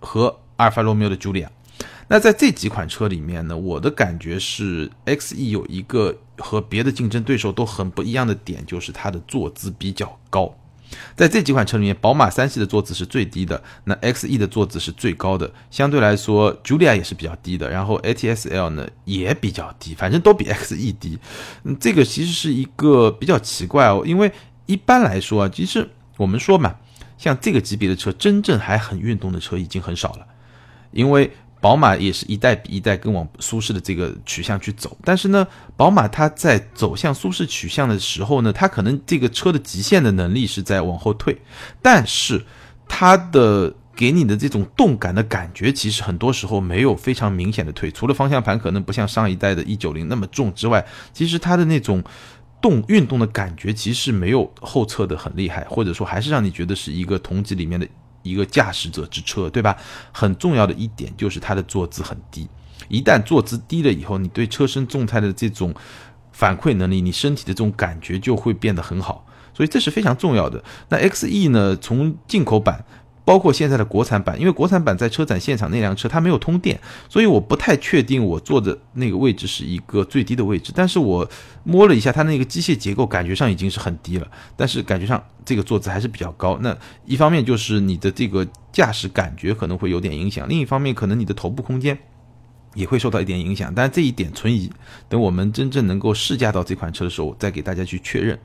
[0.00, 1.50] 和阿尔法罗密欧的茱莉亚。
[2.08, 10.54] 那在这几款车里面呢，我的感觉是 XE 有一个和别的竞争对手都很不一样的点，就是它的坐姿比较高。
[11.14, 15.52] 在这几款车里面，宝马三系的坐姿是最低的，那 XE 的坐姿是最高的。
[15.70, 21.18] 相对来说，Julia 也是比较低的，然后 ATS-L 呢也比较低，反正都比 XE 低。
[21.64, 24.32] 嗯，这个其实是一个比较奇怪哦，因为
[24.64, 26.76] 一般来说啊，其实我们说嘛，
[27.18, 30.26] 像这个级别的车，真正还很运动的车已经很少了，
[30.92, 31.30] 因为。
[31.60, 41.36] 宝马也是一代比一代更往舒适的这个取向去走，但是呢，宝马它在走向舒适取向的时候呢，它可能这个车的极限的能力是在往后退，
[41.82, 42.44] 但是
[42.86, 52.02] 它的给你的这种动感的感觉，其实很多时候没有非常明显的退，除了方向盘可能不像上一代的 E90 那么重之外，其实它的那种
[52.62, 57.88] 动运动的感觉其实没有后侧的很厉害，或者说还是让你觉得是一个同级里面的。
[58.28, 59.76] 一个驾驶者之车，对吧？
[60.12, 62.48] 很重要的一点就是它的坐姿很低。
[62.88, 65.74] 一旦坐姿低了以后，你对车身动态的这种
[66.32, 69.24] 反馈能力，你身体的这种感觉就会变得很好。
[69.52, 70.62] 所以这是非常重要的。
[70.88, 71.76] 那 XE 呢？
[71.76, 72.84] 从进口版。
[73.28, 80.72] 包括现在的国产版，因为国产版在车展现场那辆车它没有通电，所以我不太确定我坐的那个位置是一个最低的位置。
[80.74, 81.28] 但是我
[81.62, 86.56] 摸了一下它那个机械结构，感觉上已经是很低了，但是感觉上这个坐姿还是比较高。
[86.62, 91.98] 那一方面就是你的这个驾驶感觉可能会有点影响，另一方面可能你的头部空间。
[92.78, 94.70] 也会受到一点影响，但这一点存疑。
[95.08, 98.38] 等我们真正能够试驾到这款车的时候，再给大家去确认。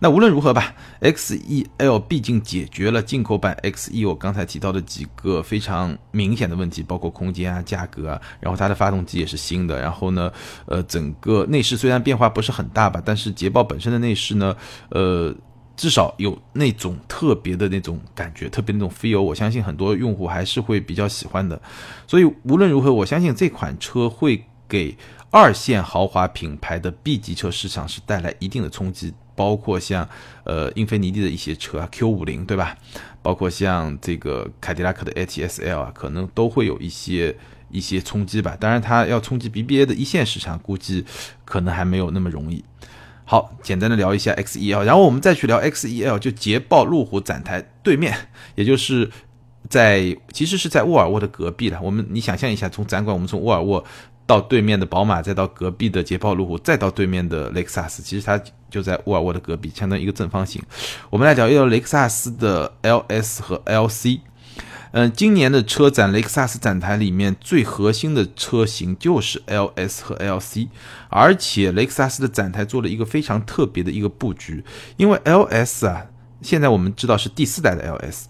[0.00, 9.80] 那无论如何吧，XEL 毕竟解决了进口版 XE 我刚才提到的几个非常明显的问题，包括空间啊、价格啊，然后它的发动机也是新的。
[9.80, 10.32] 然后呢，
[10.66, 14.56] 呃，整个内饰虽然变化不是很大吧，但是捷豹本身的内饰呢，
[14.90, 15.32] 呃。
[15.76, 21.60] 至少有那种特别的那种感觉，特别那种 feel，我相信很多用户还是会比较喜欢的。
[22.06, 24.96] 所以无论如何，我相信这款车会给
[25.30, 30.08] 二线豪华品牌的 B 级车市场是带来一定的冲击，包括像
[30.44, 32.76] 呃英菲尼迪的一些车啊，Q 五零对吧？
[33.22, 37.36] 包括像这个凯迪拉克的 ATS L 啊，可能都会有一些
[37.70, 38.56] 一些冲击吧。
[38.58, 41.04] 当然，它要冲击 BBA 的一线市场，估计
[41.44, 42.64] 可能还没有那么容易。
[43.28, 48.16] 好，简单的聊一下 XEL，然后我们再去聊 XEL，就捷豹路虎展台对面，
[48.54, 49.10] 也就是
[49.68, 51.80] 在其实是在沃尔沃的隔壁了。
[51.82, 53.84] 我们你想象一下，从展馆我们从沃尔沃
[54.26, 60.62] 到对面的宝马，再到隔壁的捷豹路虎，再到对面的雷克萨斯，其实它就在沃尔沃的隔壁，相当于一个正方形。
[61.10, 64.20] 我们来聊一聊雷克萨斯的 LS 和 LC。
[64.96, 70.68] 嗯，今年的车展，雷克萨斯展台里面最核心的车型就是 LS 和 LC，
[71.10, 74.64] 而且雷克萨斯的展台做了一个非常特别的一个布局，
[74.96, 76.06] 因为 LS 啊，
[76.40, 78.24] 现在我们知道是第四代的 LS。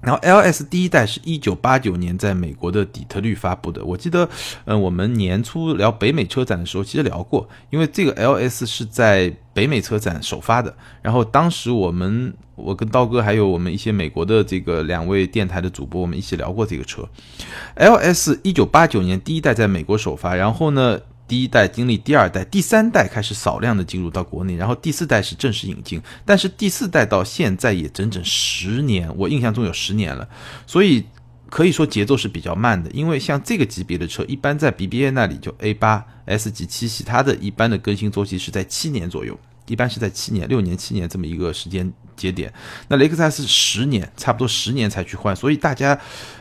[0.00, 3.84] 然后 L S 第一代是一九八九年在美国的底特律发布的。
[3.84, 4.28] 我记得，
[4.66, 10.72] 嗯，我们年初聊北美车展的时候，其实聊过，因为这个 L S 是在北美车展首发的。
[11.02, 17.08] 然后当时我们，我跟刀哥还有我们一些美国的这个两位电台的主播，我们一起聊过这个车。
[17.76, 21.00] L S 一九八九年第一代在美国首发，然后呢？
[21.28, 30.26] 第一代经历第二代，第三代开始少量的进入到国内，然后第四代是正式引进，但是第四代到现在也整整十年，我印象中有十年了，
[30.66, 31.04] 所以
[31.50, 32.90] 可以说节奏是比较慢的。
[32.92, 42.52] 因为像这个级别的车，一般在 BBA 那里就 A 八 S 级七系，它的一般的更新周期是在七年左右，一般是在七年、六年、七年这么一个时间节点。
[42.88, 45.98] 那雷克萨斯十年，差不多十年才去换，所以大家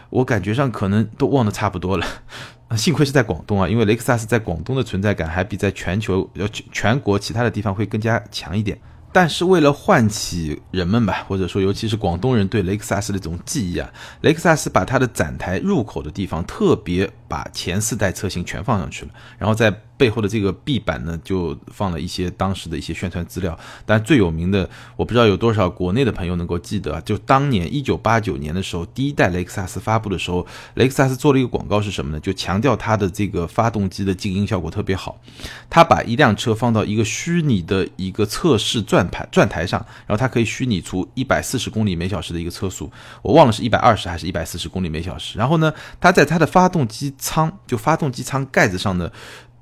[0.10, 2.06] 我感觉上可能都忘得差不多了。
[2.76, 8.78] 幸亏是在广东啊，因为雷克萨斯在广东的存在感还比在全球呃全国其他的地方会更加强一点。
[9.14, 13.90] 但是为了唤起人们吧，或者说尤其是广东人对雷克萨斯的这种记忆啊，
[14.22, 19.74] 雷克萨斯把它的展台入口的地方特别把前四代车型全放上去了，然后在。
[19.98, 23.58] 背后的这个壁板呢，就放了一些当时的一些宣传资料。
[23.84, 32.20] 但最有名的，我不知道有多少国内的朋友能够记得，啊就当年一九八九年的时候，第一代雷克萨斯发布的时候，雷克萨斯做了一个广告是什么呢？
[32.20, 35.20] 就强调它的这个发动机的静音效果特别好。
[35.68, 42.92] 它把一辆车放到一个虚拟的一个测试转盘转台上，然后它可以虚拟出一百四十公里每小时的一个车速，
[43.24, 45.40] 我忘了是一百二十还是一百四十公里每小时。
[45.40, 49.12] 然后呢，它在它的发动机舱，就发动机舱盖子上的。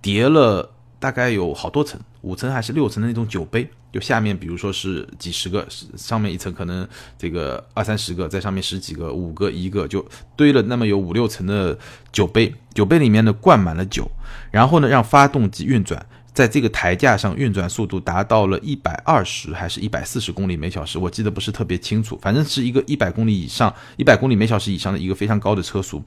[0.02, 5.65] 叠了大概有好多层，五层还是六层的那种酒杯，就下面比如说是几十个，
[5.98, 6.88] 上面一层可能
[7.18, 11.76] 这个二三十个，在上面十几个，五个一个就堆了那么有五六层的
[12.12, 14.08] 酒杯，酒杯里面呢灌满了酒，
[14.52, 26.04] 然后呢让发动机运转，在这个台架上运转速度达到了一百二十还是一百四十公里每小时，我记得不是特别清楚，反正是一个一百公里以上，一百公里每小时以上的一个非常高的车速，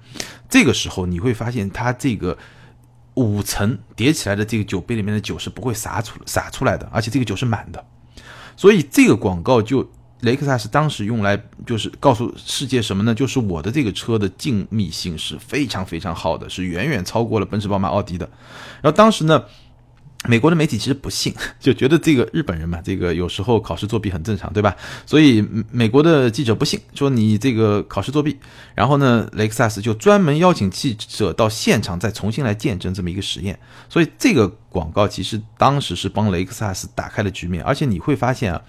[0.48, 2.38] 这个时候你会发现它这个。
[3.14, 7.84] 五层叠起来的这个酒杯里面的酒是不会洒出洒出来的，而且这个酒是满的，
[8.56, 11.36] 所以这个广告就雷克萨斯当时用来
[11.66, 13.12] 就是告诉世界什么呢？
[13.12, 18.30] 就是我的这个车的静谧性是非常非常好的，是远远超过了奔驰、宝马、奥迪的。
[18.80, 19.44] 然后当时呢。
[20.28, 24.76] 美国的媒体其实不信， 就觉得这个日本人嘛，这个有时候考试作弊很正常，对吧？
[25.06, 28.36] 所以美国的记者不信，说你这个考试作弊。
[28.74, 33.58] 然后呢，雷克萨斯就专门邀请记者到现场再重新来见证这么一个实验。
[33.88, 34.54] 所以这个。
[34.70, 38.62] 广告其实当时是帮雷克萨斯打开了局面，而且你会发现啊，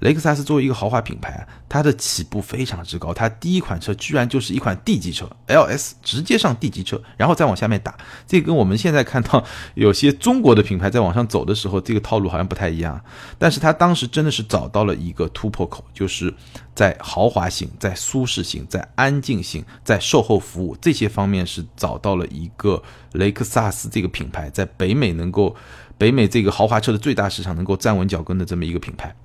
[0.00, 9.42] 雷克萨斯作为一个豪华品牌，它的起步非常之高，它第一款车居然就是一款 D 级车，LS 直接上 D 级车，然后再往下面打，这跟我们现在看到
[9.74, 13.00] 有些中国的品牌在往上走的时候，这个套路好像不太一样。
[13.38, 16.32] 但是它当时真的是找到了一个突破口，就是
[16.76, 22.80] 在豪华性、在舒适性、在安静性、在售后服务这些方面是找到了一个
[23.14, 25.56] 雷克萨斯这个品牌在北美能够。
[25.98, 29.16] 北美这个豪华车的最大市场能够站稳脚跟的这么一个品牌，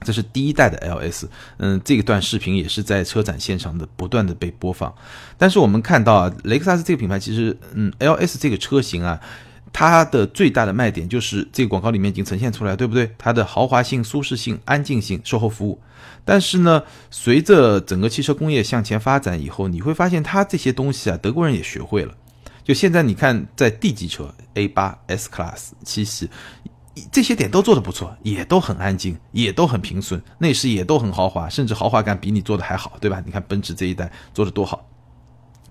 [0.00, 1.28] 这是第一代的 LS。
[1.58, 4.92] 嗯，这段视频也是在车展现场的不断的被播放。
[5.38, 9.20] 但是我们看到啊，雷克萨斯这个品牌其实，嗯，LS 这个车型啊，
[9.72, 13.10] 它的最大的卖点就是这个广告里面已经呈现出来，对不对？
[13.16, 15.80] 它的豪华性、舒适性、安静性、售后服务。
[16.24, 22.14] 但是呢，随着整个汽车工业向前发展以后，你会发现它这些东西啊，德国人也学会了。
[22.62, 26.30] 就现在你看，在 D 级车 A 八 S Class 七系，
[27.10, 33.20] 这些点都做得不错，也都很安静，也都很平顺，内饰也都很豪华，甚至豪华感比你做的还好，对吧？
[33.26, 34.88] 你看奔驰这一代做的多好。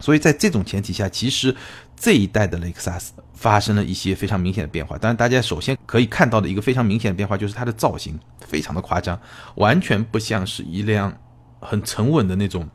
[0.01, 1.55] 所以在这种前提下，其实
[1.95, 4.97] 这一代的雷克萨斯发生了一些非常明显的变化。
[4.97, 9.19] 当然，大家首先可以看到的一个非常明显的变化就是它的造型非常的夸张，
[9.55, 11.11] 完全不像是一辆
[11.59, 12.69] 很沉稳的那种。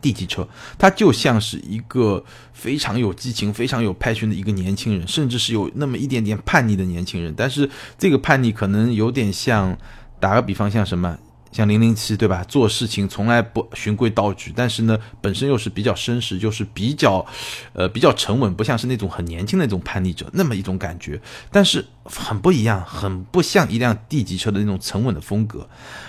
[0.00, 0.46] D 级车，
[0.78, 2.22] 它就像是一个
[2.52, 7.32] 非常有激情、非常有 passion 的一个年轻人，甚至是有那么一点点叛逆的年轻人。
[7.34, 9.74] 但是这个叛逆可能有点像，
[10.20, 11.16] 打个比方，像什么？
[11.54, 12.42] 像零零七，对吧？
[12.48, 17.24] 做事情从来不循规蹈矩，但是呢，本身又是比较绅士，就是比较，
[17.74, 21.20] 呃，比较沉稳，不像是那种很年轻的那种叛逆者那么一种感觉。
[21.52, 25.68] 但是很不一样，很不像一辆 D 级车的那种沉稳的风格。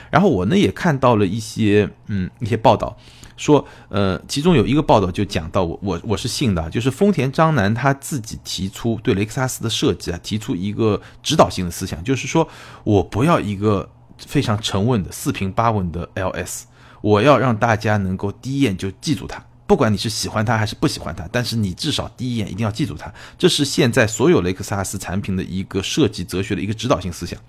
[0.09, 2.97] 然后我呢也看到了一些，嗯，一些报道
[3.37, 12.47] 说，呃，其中有一个报道就讲到我我我是信的，就是丰田章男他自己提出对雷克萨斯的设计啊，提出一个指导性的思想，就是说
[12.83, 13.87] 我不要一个。
[14.17, 16.63] 非常沉稳的四平八稳的 LS，
[17.01, 23.13] 我要让大家能够第一眼就记住它，不管你是喜欢它还是不喜欢它，但是你至少第一眼一定要记住它。
[23.37, 27.39] 这是现在所有雷克萨斯产品的一个设计哲学的一个指导性思想，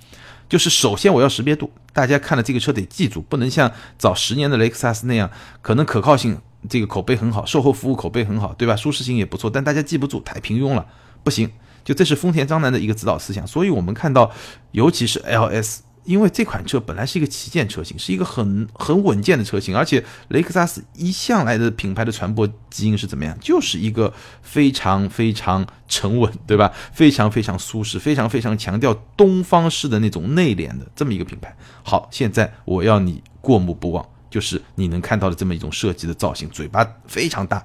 [0.49, 5.31] 就是首先我要识别度，大家看了这个车得记住，不能像早十年的雷克萨斯那样，
[5.63, 6.39] 可能可靠性
[6.69, 8.75] 这个口碑很好，售后服务口碑很好，对吧？
[8.75, 10.87] 舒适性也不错，但大家记不住，太平庸了，
[11.23, 11.51] 不行。
[11.85, 14.33] 就这是丰田章男的一个指导思想，所以我们看到，
[14.73, 15.79] 尤其是 LS。
[16.07, 23.37] 因为这款车本来是一个旗舰车型，是一个很很稳健的车型，而且雷克萨斯一向来的品牌的传播基因是怎么样？
[23.41, 26.73] 就是一个非常非常沉稳，对吧？
[26.93, 31.55] 非常非常舒适，非常非常强调东方式的那种内敛的这么一个品牌。
[31.83, 37.65] 好，现在我要你过目不忘，就是你能看到的这么一种设计的造型，嘴巴非常大，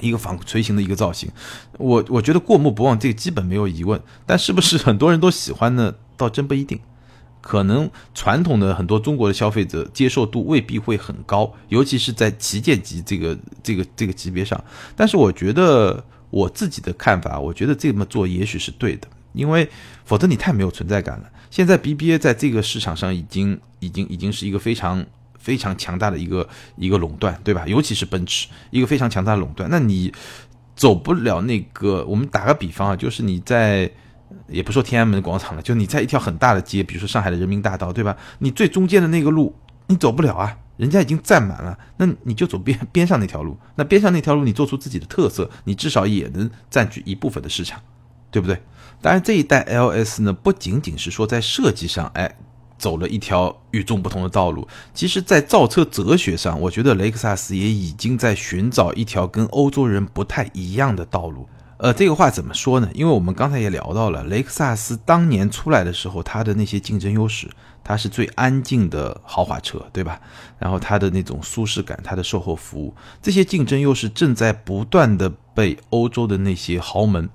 [0.00, 1.30] 一个纺锤形的一个造型。
[1.78, 5.94] 我我觉得过目不忘这个基本没有疑问，但是不是很多人都喜欢呢？
[6.18, 6.78] 倒真不一定。
[7.46, 14.60] 可能传统的很多中国的消费者接受度未必会很高，尤其是在旗舰级这个这个这个级别上。
[14.96, 19.70] 但是我觉得我自己的看法，我觉得这么做也许是对的，因为
[20.04, 21.30] 否则你太没有存在感了。
[21.48, 25.06] 现在 BBA 在这个市场上已经已经已经是一个非常
[25.38, 27.64] 非常强大的一个一个垄断，对吧？
[27.68, 29.70] 尤其是奔驰，一个非常强大的垄断。
[29.70, 30.12] 那你
[30.74, 33.88] 走不了那个，我们打个比方啊，就是你在。
[34.48, 38.16] 也不说天安门广场了，就你在一条很大的街，比如说上海的人民大道，对吧？
[38.38, 39.54] 你最中间的那个路
[39.88, 43.56] 你走不了啊，人家已经占满了，那你就走边 边上那条路。
[43.74, 47.80] 那边上那条路你做出自己的特色，你至少也能占据一部分的市场，
[48.30, 48.60] 对不对？
[49.02, 52.36] 当然，这一代 LS 呢，不仅仅是说在设计上，哎，
[52.78, 61.48] 走了一条与众不同的道路，其实在造车哲学上，我觉得雷克萨斯也已经在寻找一条跟欧洲人不太一样的道路。
[61.78, 62.88] 呃，这个话怎么说呢？
[62.94, 67.50] 因为我们刚才也聊到了，雷克萨斯当年出来的时候，它的那些竞争优势，
[67.84, 70.18] 它是最安静的豪华车，对吧？
[70.58, 77.28] 然后它的那种舒适感，它的售后服务，这些竞争优势正在不断的被欧洲的那些豪门，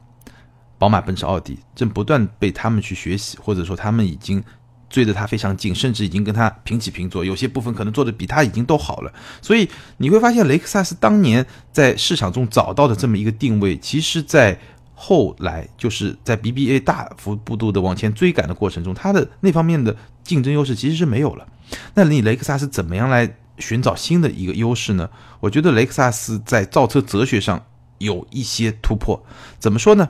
[0.79, 4.43] 宝马、奔驰、奥迪，正不断被他们去学习，或者说他们已经。
[4.91, 9.11] 追得他非常近，甚至已经跟他平起平坐，有些部分可能做的比他已经都好了。
[9.41, 9.67] 所以
[9.97, 14.59] 你会发现，雷克萨斯当年在市场中找到的这么一个定位，其实在
[14.93, 21.47] 后来就是在 BBA 大幅度的往前追赶的过程中，它的那方面的竞争优势其实是没有了。
[21.95, 25.09] 那你雷克萨斯怎么样来寻找新的一个优势呢？
[25.39, 27.65] 我觉得雷克萨斯在造车哲学上
[27.97, 29.25] 有一些突破。
[29.57, 30.09] 怎么说呢？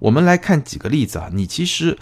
[0.00, 1.96] 我们来看几个例子啊，你其实。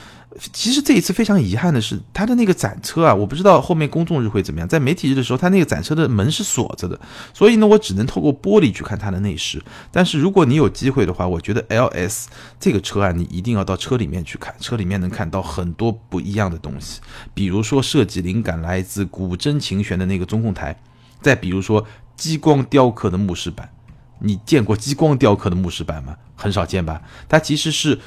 [0.52, 4.68] 其实这一次非常遗憾的是，他的那个展车啊，我不知道后面公众日会怎么样。
[4.68, 6.98] 在媒体日的时候，他那个展车的门是锁着的，
[7.32, 9.62] 所以呢，我只能透过玻璃去看它的内饰。
[9.92, 12.26] 但是如果你有机会的话，我觉得 LS
[12.58, 17.00] 这个车啊，你一定要到车里面去看，车里面能看到很多不一样的东西。
[17.32, 20.76] 比如说设计灵感来自古筝琴弦的那个中控台，
[21.20, 23.70] 再比如说激光雕刻的木饰板。
[24.18, 26.16] 你见过激光雕刻的木饰板吗？
[26.34, 27.00] 很少见吧？
[27.28, 28.00] 它其实是。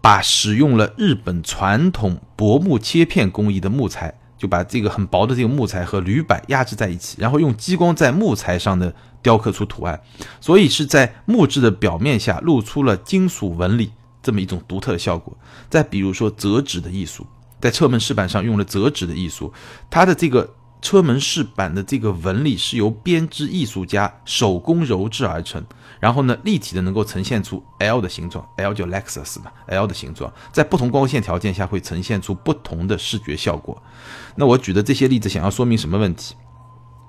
[0.00, 10.00] 把使用了日本传统薄木切片工艺的木材，就把这个很薄的这个木材和铝板压制在一起，然后用激光在木材上的雕刻出图案，
[10.40, 13.92] 所以是在木质的表面下露出了金属纹理
[14.22, 15.36] 这么一种独特的效果。
[15.68, 17.26] 再比如说折纸的艺术，
[17.60, 19.52] 在车门饰板上用了折纸的艺术，
[19.90, 20.54] 它的这个。
[20.82, 25.64] 车门饰板的这个纹理是由编织艺术家手工揉制而成，
[26.00, 33.82] 然后呢，立体的能够呈现出 L 的形状，L 就 Lexus 嘛，L 的形状，在不同光线条件下会呈现出不同的视觉效果。
[34.34, 36.34] 那我举的这些例子想要说明什么问题？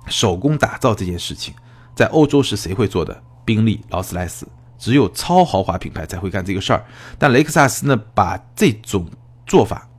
[0.08, 1.54] 手工打造这件事情，
[1.94, 3.24] 在欧洲是谁会做的？
[3.44, 6.86] 宾利、劳斯莱斯，只有超豪华品牌才会干这个事儿。
[7.18, 9.06] 但雷克萨斯呢，把这种
[9.46, 9.90] 做法，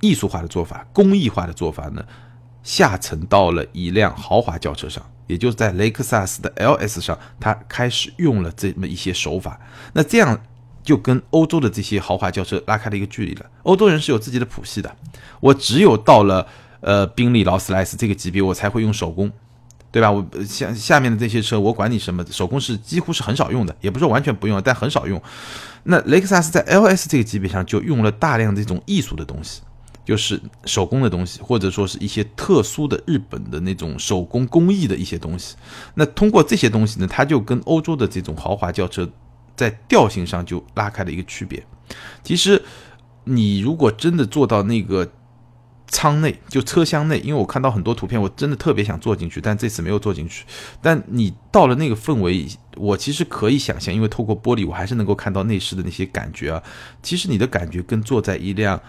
[0.00, 2.04] 艺术化的做法、工艺化的做法呢？
[2.62, 9.58] 下沉到了一辆豪华轿车上，也就是在雷克萨斯的 LS 上，它开始用了这么一些手法。
[9.92, 10.40] 那这样
[10.82, 13.46] 就跟欧洲的这些豪华轿车拉开了一个距离了。
[13.64, 14.96] 欧洲人是有自己的谱系的，
[15.40, 16.46] 我只有到了
[16.80, 19.30] 呃宾利、劳斯莱斯这个级别，我才会用手工，
[19.90, 20.10] 对吧？
[20.10, 25.20] 我下下面的这些车，我管你什么手工是几乎是很少用的，也不是完全不用，但很少用。
[25.84, 29.62] 那雷克萨斯在 LS 这个级别上就用了大量这种艺术的东西。
[30.06, 35.56] 就是手工的东西，或者说是一些特殊的日本的那种手工工艺的一些东西。
[35.96, 39.06] 那通过这些东西呢，它就跟欧洲的这种豪华轿车
[39.54, 41.62] 在调性上就拉开了一个区别。
[42.22, 42.62] 其实
[43.24, 45.12] 你如果真的坐到那个。
[45.88, 50.44] 舱内就车厢内，因为我看到很多图片，我真的特别想坐进去，但这次没有坐进去。
[50.82, 52.44] 但你到了那个氛围，
[52.74, 56.60] 我其实可以想象，因为透过玻璃，我还是能够看到内饰的那些感觉啊。
[57.04, 58.82] 其实你的感觉跟坐在一辆，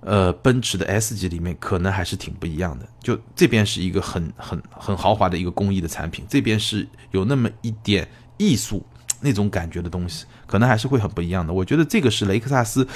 [0.00, 2.88] 呃，奔驰的 S 级里面，可能还是挺不一样的。
[3.00, 8.84] 就这边是一个很很很豪华的一个工艺的产品，这边是有那么一点艺术。
[9.20, 11.52] 那种感觉的东西，可能还是会很不一样的。
[11.52, 12.86] 我觉得这个是雷克萨斯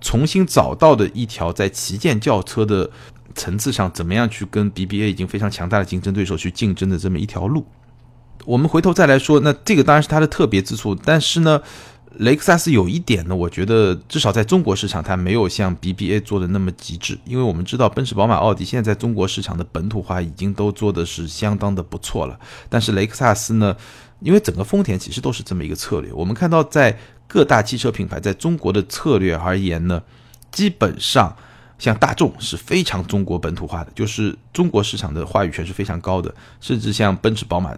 [0.00, 2.90] 重新找到的一条在旗舰轿车的
[3.36, 7.64] 层次上，怎么样去跟 BBA 已经非常强大的竞争对手去竞争的这么一条路。
[8.44, 10.96] 我们回头再来说，那这个当然是它的特别之处。
[10.96, 11.62] 但是呢，
[12.16, 17.18] 雷克萨斯有一点呢，我觉得至少在中国市场，它没有像 BBA 做的那么极致。
[17.24, 22.38] 因为我们知道，奔驰、宝马、奥迪现在在中国市场的本土化已经都做的是相当的不错了。
[22.68, 23.76] 但是雷克萨斯呢？
[24.20, 26.12] 因为整个丰田其实都是这么一个策略。
[26.12, 26.98] 我们看到，在
[27.28, 30.02] 各大汽车品牌在中国的策略而言呢，
[30.50, 31.36] 基本上
[31.78, 36.34] 像大众是非常中国本土化的，就是中国市场的话语权是非常高的。
[36.60, 37.72] 甚至像奔驰、宝马、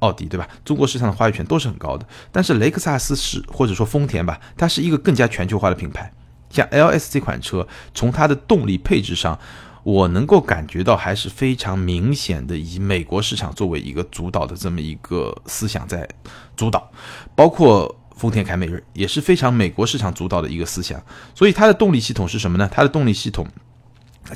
[0.00, 0.48] 奥迪，对吧？
[0.64, 2.06] 中国市场的话语权都是很高的。
[2.30, 6.12] 但是雷克萨斯是或者说丰田吧，它是一个更加全球化的品牌。
[6.50, 9.38] 像 LS 这款车，从它的动力配置上。
[9.84, 16.06] 我能够感觉到还是非常明显的，以美国市场作为一个主导的这么一个思想在
[16.54, 16.90] 主导，
[17.34, 21.00] 包括丰田凯美瑞也是非常美国市场主导的一个思想。
[21.34, 22.68] 所以它的动力系统是什么呢？
[22.70, 23.46] 它的动力系统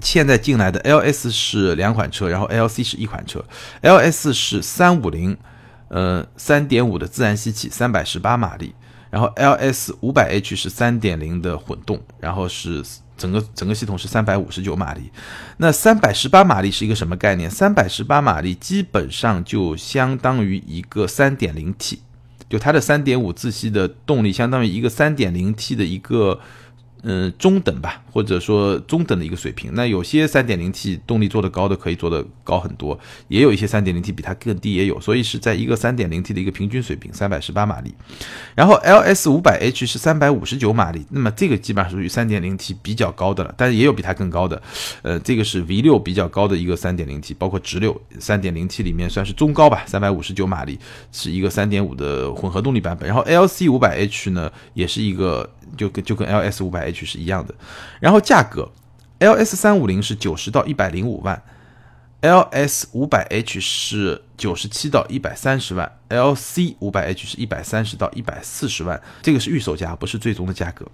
[0.00, 3.44] 现在进来的 LS 是两款车，然后 LC 是一款车。
[3.82, 5.36] LS 是三五零，
[5.92, 8.74] 呃，三点五的自然吸气，三百十八马力，
[9.10, 12.82] 然后 LS 五百 H 是三点零的混动，然后是。
[13.14, 15.12] 整个整个系统是三百五十九马力，
[15.58, 17.48] 那三百十八马力是一个什么概念？
[17.48, 22.00] 三百十八马力基本上就相当于一个三点零 T，
[22.48, 26.40] 就它的三点五自吸的动力相当于一个三点零 T 的一个。
[27.04, 29.72] 嗯，中等吧，或者说中等的一个水平。
[29.74, 32.96] 那有些 3.0T 动力做得高的可以做得高很多，
[33.26, 37.92] 也有一些 3.0T 比它更低也有，所以是在一个 3.0T 的一个平均水平，318马力。
[38.54, 44.62] 然后 LS 500H 是359马力，那么这个基本上属于 3.0T 比较高的了，但是也有比它更高的。
[45.02, 50.78] 呃，这个是 V6 比较高的一个 3.0T，包括直六 3.0T 里面算是中高吧，359马力
[51.10, 53.08] 是一个3.5的混合动力版本。
[53.08, 56.91] 然后 LC 500H 呢，也是一个就跟就跟 LS 500。
[56.92, 57.54] H 是一样的，
[57.98, 58.70] 然后价格
[59.18, 61.42] ，LS 三五零是九十到一百零五万
[62.20, 70.86] ，LS 五百 H 是九十七到一百三十万，LC 五百 H 是一百三十到一百四十万，这个是预售价，不是最终的价格。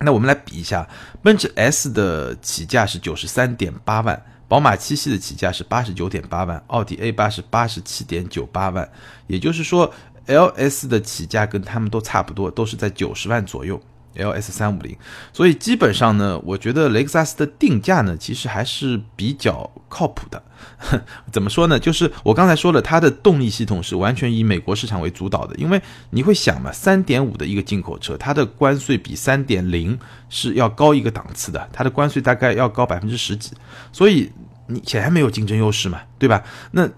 [0.00, 0.86] 那我们来比一下，
[1.22, 8.86] 奔驰 S 的起价是九十三点八万，宝马七系的起价是八十九点八万，奥迪 A 八是八十七点九八万，
[9.28, 9.90] 也就是说
[10.26, 13.80] ，LS 的起价跟他们都差不多，都是在九十万左右。
[14.16, 14.96] L S 三五零，
[15.32, 20.42] 所以基本上呢，我觉得雷克萨斯的定价呢，其实还是比较靠谱的。
[21.30, 21.78] 怎么说呢？
[21.78, 25.54] 就是我刚才说了，它的动力系统是完全以美国市场为主导的。
[25.56, 29.98] 因为你会想嘛，三点五的一个进口车，它的关税比三点零
[30.28, 33.52] 是要高一个档次的，它的关税大概要高百分之十几，
[33.92, 34.30] 所以
[34.68, 36.42] 你显然没有竞争优势嘛，对吧？
[36.72, 36.88] 那。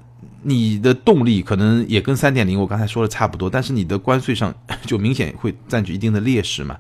[0.49, 4.55] 你的动力可能也跟三点零我刚才说的差不多，但是你的关税上
[4.87, 6.79] 就明显会占据一定的劣势嘛。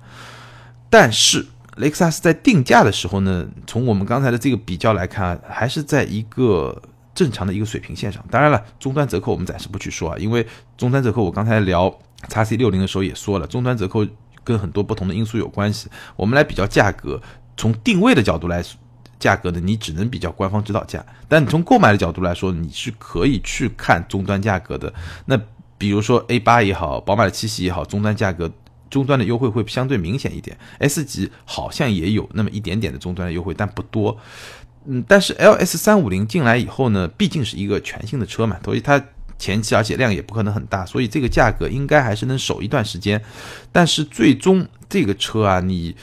[0.88, 1.44] 但是
[1.78, 6.80] 雷克萨斯在定价的时候呢，从我们刚才的这个比较来看，还是在一个
[7.12, 8.24] 正常的一个水平线上。
[8.30, 10.46] 当然了，终端折扣我们暂时不去说啊，因为
[10.76, 11.92] 终端折扣我刚才聊
[12.28, 14.06] 叉 C 六零的时候也说了，终端折扣
[14.44, 15.88] 跟很多不同的因素有关系。
[16.14, 17.20] 我们来比较价格，
[17.56, 18.78] 从定位的角度来说。
[19.18, 24.92] 价格呢，你只能比较官方指导价，但你从购买的角度来说，你是可以去看终端价格的。
[25.24, 25.40] 那
[25.78, 28.50] 比如说 A 八也好，宝马的七系也好，终端价格
[28.90, 30.56] 终端的优惠会相对明显一点。
[30.78, 34.16] S 级好像也有那么一点点的终端的优惠，但不多。
[34.84, 39.02] 嗯，但是 LS 三五零进来以后呢，毕竟是一个全新的车嘛，所以它
[39.38, 43.22] 前期而且量也不可能很大，所以这个价格应该还是能守一段时间。
[43.72, 45.96] 但是最终这个车啊，你。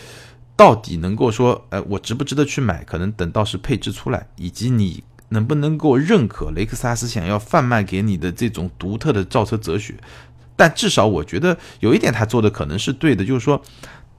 [0.56, 2.84] 到底能够说，呃，我值不值得去买？
[2.84, 9.96] 可能等到是配置出来，以及你能不能够认可雷克萨斯想要贩卖给你的这种独特的造车哲学。
[10.56, 13.60] 但至少我觉得有一点他做的可能是对的，就是说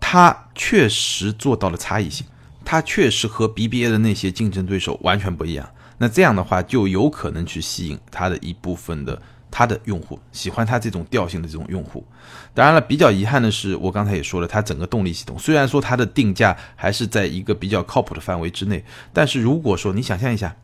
[0.01, 2.27] 他确实做到了差异性，
[2.65, 5.71] 他确实和 BBA 的那些竞争对手完全不一样。
[5.99, 9.23] 那这样的话就有可能去吸引他的一部分的
[9.57, 12.05] 它的用户，喜欢它这种调性的这种用户。
[12.53, 20.57] 当然了，比较遗憾的是，我刚才也说了，它整个动力系统虽然说它的定价还是在一个比较靠谱的范围之内，但是如果说你想象一下，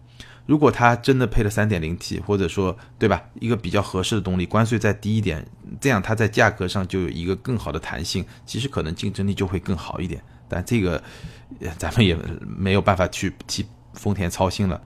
[0.45, 5.47] 如果它真的配了 3.0T，或者说对吧，一个比较合适的动力，关税再低一点，
[5.81, 10.21] 这样它在价格上就有一个更好的弹性，其实可能竞争力就会更好一点。
[10.49, 11.01] 但这个
[11.79, 13.65] 咱们也没有办法去替
[13.95, 14.81] 丰田操心了。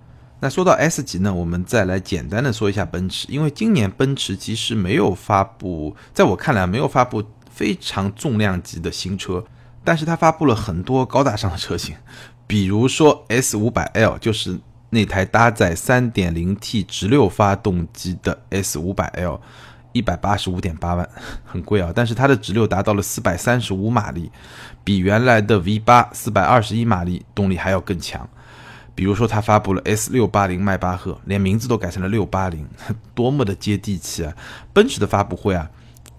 [0.45, 9.43] 那说到 S 级呢，我们再来简单的说一下奔驰，因为今年奔驰其实没有发布，在我看来没有发布非常重量级的新车，
[9.83, 11.97] 但是它发布了很多高大上的车型，
[12.47, 19.41] 比如说 S 五百 L，就是那台搭载 3.0T 直六发动机的 S 五百 L，
[19.93, 21.09] 一百八十五点八万，
[21.47, 24.31] 很贵啊，但是它的直六达到了四百三十五马力，
[24.85, 28.29] 比原来的 V 八四百二十一马力动力还要更强。
[28.95, 32.67] 比如说，他发布了 S 六八零迈巴赫，连名字都改成了六八零，
[33.15, 34.33] 多么的接地气啊！
[34.73, 35.69] 奔驰的发布会啊。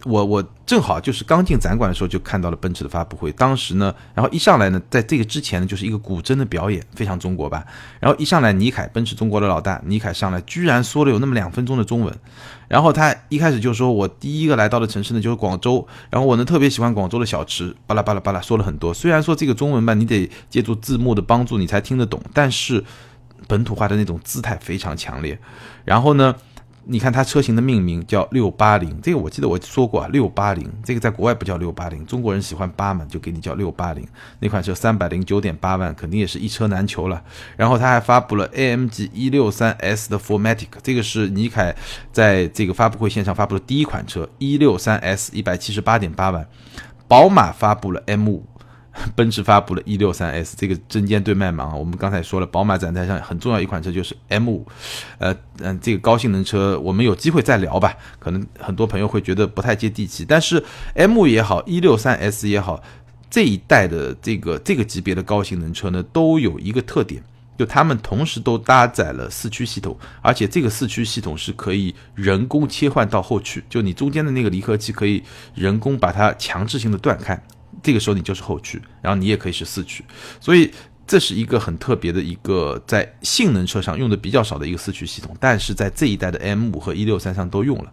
[0.06, 7.66] 我我正好就是刚进展馆的时候就看到了奔驰的发布会，当时呢，然后一上来呢，在这个之前呢，就是一个古筝的表演，非常中国吧。
[8.00, 12.16] 然后一上来，尼凯，奔驰中国的老大，尼凯上来居然说了有那么两分钟的中文，
[12.68, 18.94] 然后他一开始就说，我第一个来到的城市呢就是广州，然后我呢特别喜欢广州的小吃，巴拉巴拉巴拉说了很多。
[18.94, 22.84] 虽然说这个中文吧，你得借助字幕的帮助你才听得懂，但是
[23.48, 25.40] 本土化的那种姿态非常强烈。
[25.84, 26.36] 然后呢？
[26.88, 34.08] 你看它车型的命名叫六八零，这个我记得我说过啊，六八零这个在国外不叫六八零，中国人喜欢八嘛，就给你叫六八零。
[34.40, 37.24] 那款车三百零九点八万，肯定也是一车难求了。
[37.58, 41.76] 然后他还发布了 AMG 一六三 S 的 Formatic，这个是尼凯
[42.12, 46.48] 在这个发布会现场发布的第一款车，一六三 S 一百七十八点八万。
[47.08, 48.46] 宝马发布了 M 五。
[49.16, 51.76] 奔驰发布了 E63S，这个针尖对麦芒啊！
[51.76, 54.62] 我们刚才说了，宝马展台上很重要一款车就是 M5，
[55.18, 57.96] 呃嗯，这个高性能车我们有机会再聊吧。
[58.20, 60.64] 可能很多朋友会觉得不太接地气，但是
[60.96, 62.82] M5 也好，E63S 也好，
[63.30, 67.22] 这一代的这个这个级别的高性能车呢，都有一个特点，
[67.58, 75.22] 就它们同时都搭载了四驱系统，而且这个四驱系统是可以人工切换到后驱，就你中间的那个离合器可以
[75.54, 77.42] 人工把它强制性的断开。
[77.82, 80.04] 这个时候你就是后驱，然后你也可以是四驱，
[80.40, 80.72] 所以
[81.08, 87.92] 这是一个很特别的一个在性能车上用的比较少的一个四驱系统，但是在这一代的 M 五和一六三上都用了。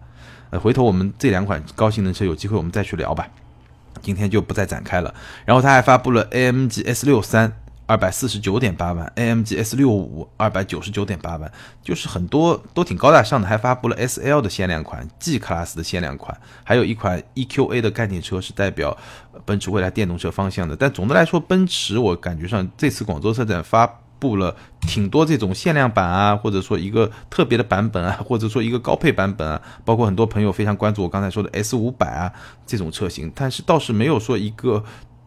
[0.51, 3.28] 呃，回头我们这两款高性能车有机会我们再去聊吧，
[4.03, 5.14] 今天就不再展开了。
[5.45, 7.61] 然后他还发布了 AMG S 六三。
[7.87, 11.53] 二百四十九点八万，AMG S 六五二百九十九点八万，
[11.83, 18.97] 就是很多都挺高大上的，还发布了 SL 的限量款，G Class 的限量款，还有一款 EQA 的概念车，是代表
[19.45, 20.74] 奔驰未来电动车方向的。
[20.76, 23.87] 但总的来说，奔驰我感觉上这次广州车展发
[24.18, 32.33] 布了挺多这种限量版啊，或者说一个特别的版本啊，或者说一个高配版本啊，包括很多朋友非常关注我刚才说的 S 五百啊
[32.64, 34.83] 这种车型，但是倒是没有说一个。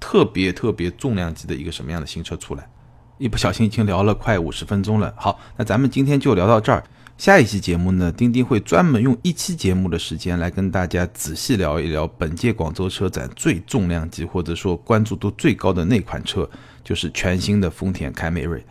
[0.05, 2.69] 特别特别重量级的一个什么样的新车出来？
[3.17, 5.11] 一不小心已经聊了快五十分钟了。
[5.17, 6.83] 好，那咱们今天就聊到这儿。
[7.17, 16.47] 下一期节目呢，丁丁会专门用一期节目的时间来跟大家仔细聊一聊本届广州车展最重量级或者说关注度最高的那款车，
[16.83, 18.63] 就是全新的丰田凯美瑞。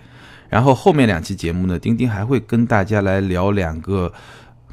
[0.48, 4.12] 然后后面两期节目呢，丁丁还会跟大家来聊两个，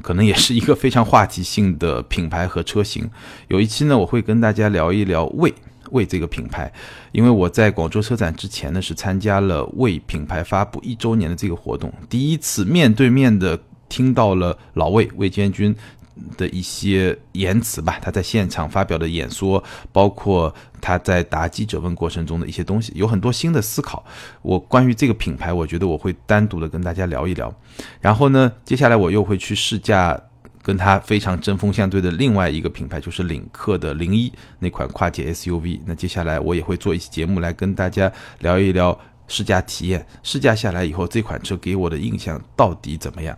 [0.00, 3.10] 可能也是一个非常话题性的品牌和车型。
[3.48, 5.52] 有一期呢，我会跟大家聊一聊魏。
[5.92, 6.70] 为这个品牌，
[7.12, 15.74] 因为我在广州车展之前呢，是参加了为品牌发布一周年的这个活动，第一次面对面的听到了老魏魏建军
[16.36, 19.62] 的一些言辞吧，他在现场发表的演说，
[19.92, 24.04] 包括他在答记者问过程中的一些东西，有很多新的思考。
[24.42, 27.54] 我关于这个品牌，我觉得我会单独的跟大家聊一聊。
[28.00, 30.20] 然后呢，接下来我又会去试驾。
[30.62, 35.80] 跟它非常针锋相对的另外一个品牌就是领克的零一那款跨界 SUV。
[35.84, 43.36] 那接下来我也会做一期节目来跟大家聊一聊试驾体验，试驾下来以后这款车给我的印象到底怎么样？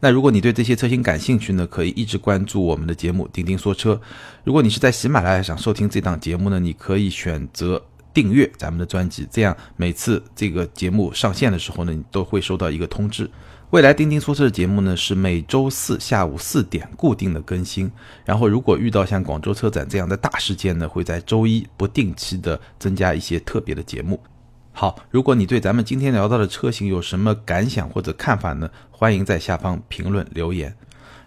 [0.00, 4.00] 那如果你对这些车型感兴趣呢，可以一直关注我们的节目钉钉说车。
[4.42, 7.80] 如果你是在喜马拉雅上收听这档节目呢，你可以选择
[8.12, 13.30] 订阅咱们的专辑，这样每次这个节目上线的时候呢，你都会收到一个通知。
[13.72, 17.90] 未来钉钉说车的节目呢，是每周四下午四点固定的更新。
[18.22, 24.20] 然后，如果遇到像广州车展这样的大事件呢，会在周一不定期的增加一些特别的节目。
[24.72, 28.68] 好，如果你对咱们今天聊到的车型有什么感想或者看法呢？
[28.90, 30.76] 欢迎在下方评论留言。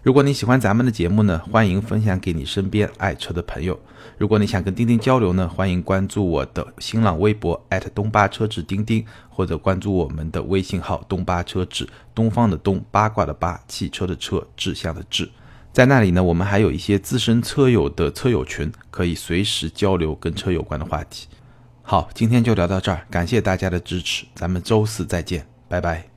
[0.05, 3.75] 如果你喜欢咱们的节目呢，欢迎分享给你身边爱车的朋友。
[4.19, 7.59] 如果你想跟钉钉交流呢，欢迎关注我的新浪微博
[7.95, 15.27] 东巴车志钉钉，或者关注我们的微信号东巴车志，东方的东，八卦的八，汽车的车，志向的志。
[15.73, 21.27] 在那里呢，我们还有一些资深车友的车友群，可以随时交流跟车有关的话题。
[21.81, 26.14] 好，今天就聊到这儿，感谢大家的支持，咱们周四再见，拜拜。